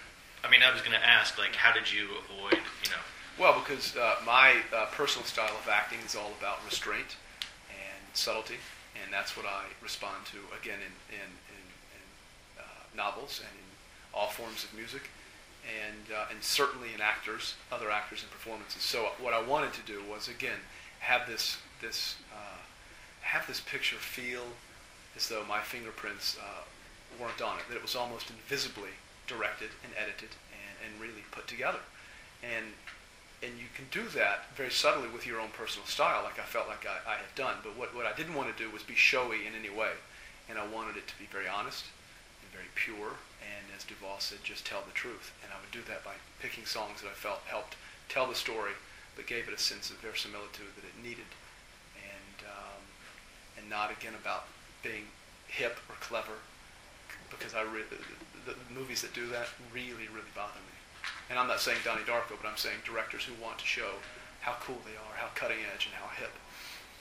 I 0.43 0.49
mean, 0.49 0.61
I 0.61 0.71
was 0.71 0.81
going 0.81 0.91
to 0.91 1.05
ask, 1.05 1.37
like, 1.39 1.55
how 1.55 1.71
did 1.71 1.91
you 1.91 2.19
avoid, 2.27 2.59
you 2.83 2.89
know, 2.91 3.03
Well, 3.39 3.59
because 3.59 3.95
uh, 3.95 4.15
my 4.25 4.55
uh, 4.75 4.85
personal 4.91 5.25
style 5.25 5.55
of 5.61 5.67
acting 5.67 5.99
is 6.05 6.15
all 6.15 6.31
about 6.39 6.63
restraint 6.65 7.15
and 7.69 8.03
subtlety, 8.13 8.59
and 9.01 9.11
that's 9.11 9.35
what 9.35 9.45
I 9.45 9.63
respond 9.81 10.25
to 10.33 10.37
again 10.59 10.79
in 10.79 10.93
in, 11.15 11.29
in, 11.49 11.63
in 11.97 12.05
uh, 12.59 12.63
novels 12.95 13.41
and 13.41 13.55
in 13.57 13.69
all 14.13 14.27
forms 14.27 14.63
of 14.63 14.73
music, 14.77 15.09
and 15.65 16.13
uh, 16.13 16.27
and 16.29 16.43
certainly 16.43 16.89
in 16.93 17.01
actors, 17.01 17.55
other 17.71 17.89
actors 17.89 18.21
and 18.21 18.29
performances. 18.29 18.83
So 18.83 19.09
what 19.19 19.33
I 19.33 19.41
wanted 19.41 19.73
to 19.73 19.81
do 19.81 20.01
was 20.07 20.27
again 20.27 20.59
have 20.99 21.25
this 21.27 21.57
this 21.81 22.17
uh, 22.31 22.61
have 23.21 23.47
this 23.47 23.61
picture 23.61 23.95
feel 23.97 24.43
as 25.15 25.27
though 25.27 25.43
my 25.47 25.61
fingerprints 25.61 26.37
uh, 26.39 26.63
weren't 27.19 27.41
on 27.41 27.57
it, 27.57 27.65
that 27.69 27.75
it 27.75 27.81
was 27.81 27.95
almost 27.95 28.29
invisibly 28.29 28.95
directed 29.27 29.69
and 29.83 29.93
edited 29.97 30.29
and, 30.51 30.75
and 30.83 31.01
really 31.01 31.23
put 31.31 31.47
together. 31.47 31.81
And 32.43 32.73
and 33.43 33.59
you 33.59 33.67
can 33.75 33.83
do 33.91 34.07
that 34.15 34.47
very 34.55 34.71
subtly 34.71 35.09
with 35.09 35.27
your 35.27 35.41
own 35.41 35.51
personal 35.51 35.85
style, 35.85 36.23
like 36.23 36.39
I 36.39 36.47
felt 36.47 36.69
like 36.69 36.87
I, 36.87 37.03
I 37.03 37.15
had 37.19 37.35
done. 37.35 37.59
But 37.61 37.75
what, 37.75 37.93
what 37.93 38.05
I 38.05 38.15
didn't 38.15 38.35
want 38.35 38.47
to 38.47 38.55
do 38.55 38.71
was 38.71 38.83
be 38.83 38.95
showy 38.95 39.43
in 39.43 39.51
any 39.51 39.67
way. 39.67 39.99
And 40.47 40.57
I 40.57 40.65
wanted 40.65 40.95
it 40.95 41.11
to 41.11 41.19
be 41.19 41.27
very 41.27 41.49
honest 41.49 41.83
and 42.39 42.47
very 42.55 42.71
pure. 42.71 43.19
And 43.43 43.67
as 43.75 43.83
Duvall 43.83 44.23
said, 44.23 44.39
just 44.47 44.65
tell 44.65 44.79
the 44.87 44.95
truth. 44.95 45.35
And 45.43 45.51
I 45.51 45.59
would 45.59 45.75
do 45.75 45.83
that 45.91 46.07
by 46.07 46.15
picking 46.39 46.63
songs 46.63 47.01
that 47.01 47.11
I 47.11 47.19
felt 47.19 47.43
helped 47.43 47.75
tell 48.07 48.27
the 48.27 48.35
story 48.35 48.79
but 49.15 49.27
gave 49.27 49.47
it 49.47 49.53
a 49.53 49.57
sense 49.57 49.89
of 49.89 49.97
verisimilitude 49.97 50.73
that 50.75 50.85
it 50.85 50.97
needed, 51.03 51.29
and 51.97 52.37
um, 52.49 52.81
and 53.57 53.69
not 53.69 53.91
again 53.91 54.13
about 54.19 54.45
being 54.81 55.05
hip 55.47 55.77
or 55.89 55.95
clever, 56.01 56.41
because 57.37 57.53
I 57.53 57.63
re- 57.63 57.87
the, 57.89 57.99
the, 58.45 58.53
the 58.53 58.73
movies 58.73 59.01
that 59.01 59.13
do 59.13 59.27
that 59.33 59.47
really 59.73 60.07
really 60.11 60.33
bother 60.35 60.61
me. 60.63 60.77
And 61.29 61.39
I'm 61.39 61.47
not 61.47 61.59
saying 61.59 61.79
Donnie 61.83 62.05
Darko, 62.05 62.37
but 62.39 62.47
I'm 62.47 62.59
saying 62.59 62.83
directors 62.85 63.23
who 63.23 63.33
want 63.41 63.59
to 63.59 63.65
show 63.65 63.99
how 64.43 64.59
cool 64.59 64.79
they 64.83 64.95
are, 64.95 65.13
how 65.15 65.31
cutting 65.35 65.63
edge, 65.71 65.87
and 65.87 65.95
how 65.95 66.11
hip, 66.19 66.35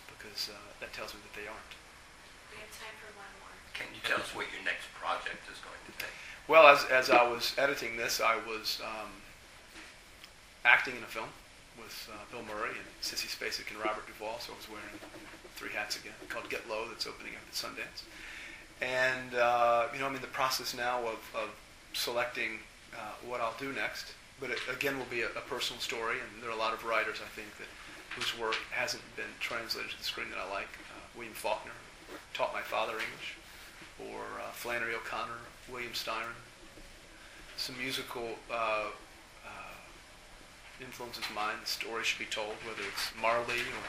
because 0.06 0.48
uh, 0.48 0.58
that 0.78 0.94
tells 0.94 1.12
me 1.14 1.20
that 1.26 1.34
they 1.34 1.46
aren't. 1.50 1.74
We 2.54 2.62
have 2.62 2.70
time 2.70 2.94
for 3.02 3.10
one 3.18 3.30
more. 3.42 3.54
Can 3.74 3.90
you 3.90 4.02
tell 4.06 4.22
us 4.22 4.30
what 4.30 4.46
your 4.54 4.62
next 4.62 4.86
project 4.94 5.42
is 5.50 5.58
going 5.58 5.82
to 5.90 5.92
be? 5.98 6.06
Well, 6.46 6.70
as, 6.70 6.86
as 6.86 7.10
I 7.10 7.26
was 7.26 7.54
editing 7.58 7.98
this, 7.98 8.20
I 8.22 8.38
was 8.46 8.78
um, 8.82 9.10
acting 10.64 10.94
in 10.96 11.02
a 11.02 11.10
film 11.10 11.30
with 11.78 12.10
uh, 12.10 12.22
Bill 12.30 12.46
Murray 12.46 12.74
and 12.78 12.88
Sissy 13.02 13.26
Spacek 13.26 13.70
and 13.74 13.78
Robert 13.82 14.06
Duvall, 14.06 14.38
so 14.38 14.54
I 14.54 14.56
was 14.56 14.68
wearing 14.70 15.02
three 15.56 15.70
hats 15.74 15.98
again, 15.98 16.14
called 16.28 16.50
Get 16.50 16.68
Low, 16.68 16.86
that's 16.88 17.06
opening 17.06 17.34
up 17.34 17.42
at 17.46 17.54
Sundance. 17.54 18.06
And, 18.82 19.34
uh, 19.36 19.86
you 19.94 20.00
know, 20.00 20.06
I'm 20.06 20.14
in 20.16 20.20
the 20.20 20.26
process 20.26 20.76
now 20.76 20.98
of, 21.00 21.20
of 21.34 21.50
selecting 21.92 22.58
uh, 22.92 23.14
what 23.26 23.40
I'll 23.40 23.54
do 23.58 23.72
next. 23.72 24.14
But 24.40 24.50
it, 24.50 24.58
again, 24.68 24.98
will 24.98 25.06
be 25.06 25.22
a, 25.22 25.28
a 25.28 25.44
personal 25.48 25.80
story, 25.80 26.16
and 26.18 26.42
there 26.42 26.50
are 26.50 26.54
a 26.54 26.58
lot 26.58 26.74
of 26.74 26.84
writers, 26.84 27.18
I 27.24 27.28
think, 27.28 27.46
that 27.58 27.68
whose 28.16 28.36
work 28.38 28.56
hasn't 28.72 29.02
been 29.14 29.30
translated 29.38 29.92
to 29.92 29.98
the 29.98 30.04
screen 30.04 30.28
that 30.30 30.38
I 30.38 30.50
like. 30.50 30.68
Uh, 30.90 30.98
William 31.14 31.34
Faulkner 31.34 31.78
taught 32.34 32.52
my 32.52 32.60
father 32.60 32.94
English, 32.94 33.38
or 34.00 34.20
uh, 34.42 34.50
Flannery 34.50 34.94
O'Connor, 34.94 35.46
William 35.70 35.92
Styron. 35.92 36.34
Some 37.56 37.78
musical 37.78 38.30
uh, 38.52 38.86
influences 40.82 41.24
mine. 41.34 41.56
The 41.62 41.70
story 41.70 42.04
should 42.04 42.18
be 42.18 42.26
told, 42.26 42.54
whether 42.66 42.82
it's 42.92 43.12
Marley 43.20 43.60
or 43.60 43.86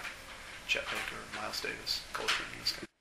Chet 0.68 0.86
Baker, 0.86 1.22
Miles 1.36 1.62
Davis, 1.62 2.02
Coltrane, 2.14 2.48
this 2.62 2.74
kind. 2.74 2.93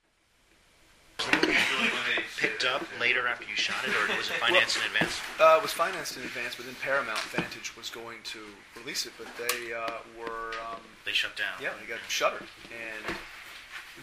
Picked 2.43 2.67
up 2.67 2.83
later 2.99 3.23
after 3.23 3.47
you 3.47 3.55
shot 3.55 3.87
it, 3.87 3.95
or 3.95 4.03
was 4.19 4.27
it 4.27 4.35
financed 4.35 4.75
in 4.75 4.83
advance? 4.91 5.15
Uh, 5.39 5.55
it 5.55 5.63
was 5.63 5.71
financed 5.71 6.19
in 6.19 6.27
advance, 6.27 6.59
but 6.59 6.67
then 6.67 6.75
Paramount 6.83 7.23
Vantage 7.31 7.71
was 7.79 7.87
going 7.87 8.19
to 8.35 8.43
release 8.75 9.07
it, 9.07 9.15
but 9.15 9.31
they 9.39 9.71
uh, 9.71 10.03
were 10.19 10.51
um, 10.67 10.83
They 11.07 11.15
shut 11.15 11.39
down. 11.39 11.55
Yeah, 11.63 11.71
they 11.79 11.87
got 11.87 12.03
shuttered, 12.11 12.43
and 12.67 13.15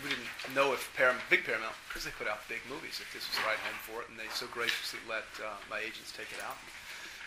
we 0.00 0.08
didn't 0.08 0.24
know 0.56 0.72
if 0.72 0.88
Paramount, 0.96 1.20
big 1.28 1.44
Paramount, 1.44 1.76
because 1.84 2.08
they 2.08 2.16
put 2.16 2.32
out 2.32 2.40
big 2.48 2.64
movies, 2.64 2.96
if 2.96 3.12
this 3.12 3.28
was 3.28 3.36
the 3.36 3.44
right 3.44 3.60
home 3.60 3.76
for 3.84 4.00
it, 4.00 4.08
and 4.08 4.16
they 4.16 4.24
so 4.32 4.48
graciously 4.48 5.04
let 5.04 5.28
uh, 5.44 5.60
my 5.68 5.84
agents 5.84 6.08
take 6.08 6.32
it 6.32 6.40
out. 6.40 6.56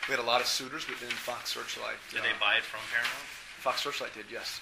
We 0.09 0.17
had 0.17 0.23
a 0.23 0.25
lot 0.25 0.41
of 0.41 0.49
suitors, 0.49 0.81
but 0.81 0.97
then 0.97 1.13
Fox 1.13 1.53
Searchlight. 1.53 2.01
Did 2.09 2.25
uh, 2.25 2.33
they 2.33 2.33
buy 2.41 2.57
it 2.57 2.65
from 2.65 2.81
Paramount? 2.89 3.29
Fox 3.61 3.85
Searchlight 3.85 4.17
did, 4.17 4.33
yes. 4.33 4.57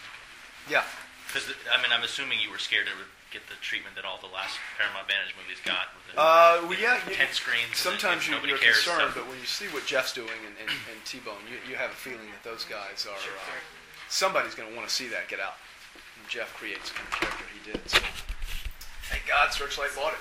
Yeah, 0.68 0.84
Because 1.32 1.48
I 1.72 1.80
mean, 1.80 1.96
I'm 1.96 2.04
assuming 2.04 2.44
you 2.44 2.52
were 2.52 2.60
scared 2.60 2.92
it 2.92 3.00
would 3.00 3.08
get 3.32 3.48
the 3.48 3.56
treatment 3.64 3.96
that 3.96 4.04
all 4.06 4.20
the 4.20 4.30
last 4.30 4.60
Paramount 4.78 5.08
Vantage 5.08 5.32
movies 5.40 5.58
got. 5.64 5.90
With 5.96 6.14
the, 6.14 6.20
uh, 6.20 6.68
well, 6.68 6.76
yeah. 6.78 7.00
you- 7.08 7.16
ten 7.16 7.32
screens. 7.32 7.74
Sometimes 7.80 8.28
you, 8.28 8.36
nobody 8.36 8.52
you're 8.54 8.60
cares 8.62 8.84
concerned, 8.84 9.16
stuff. 9.16 9.24
but 9.24 9.32
when 9.32 9.40
you 9.40 9.48
see 9.48 9.66
what 9.72 9.88
Jeff's 9.88 10.12
doing 10.14 10.36
and, 10.46 10.56
and, 10.60 10.70
and 10.92 10.98
T-Bone, 11.08 11.40
you, 11.48 11.58
you 11.66 11.76
have 11.80 11.92
a 11.92 12.00
feeling 12.00 12.28
that 12.36 12.44
those 12.44 12.68
guys 12.68 13.08
are. 13.08 13.16
Sure, 13.24 13.34
Uh, 13.34 13.48
sure. 13.50 13.64
somebody's 14.12 14.54
going 14.56 14.68
to 14.70 14.76
want 14.76 14.86
to 14.88 14.94
see 14.94 15.08
that 15.10 15.28
get 15.32 15.40
out. 15.40 15.56
And 16.20 16.28
Jeff 16.30 16.52
creates 16.54 16.92
the 16.92 17.00
kind 17.00 17.08
of 17.10 17.16
character 17.20 17.46
he 17.56 17.62
did. 17.72 17.82
So. 17.90 18.00
Thank 19.10 19.28
God 19.28 19.52
Searchlight 19.52 19.92
bought 19.96 20.14
it. 20.14 20.20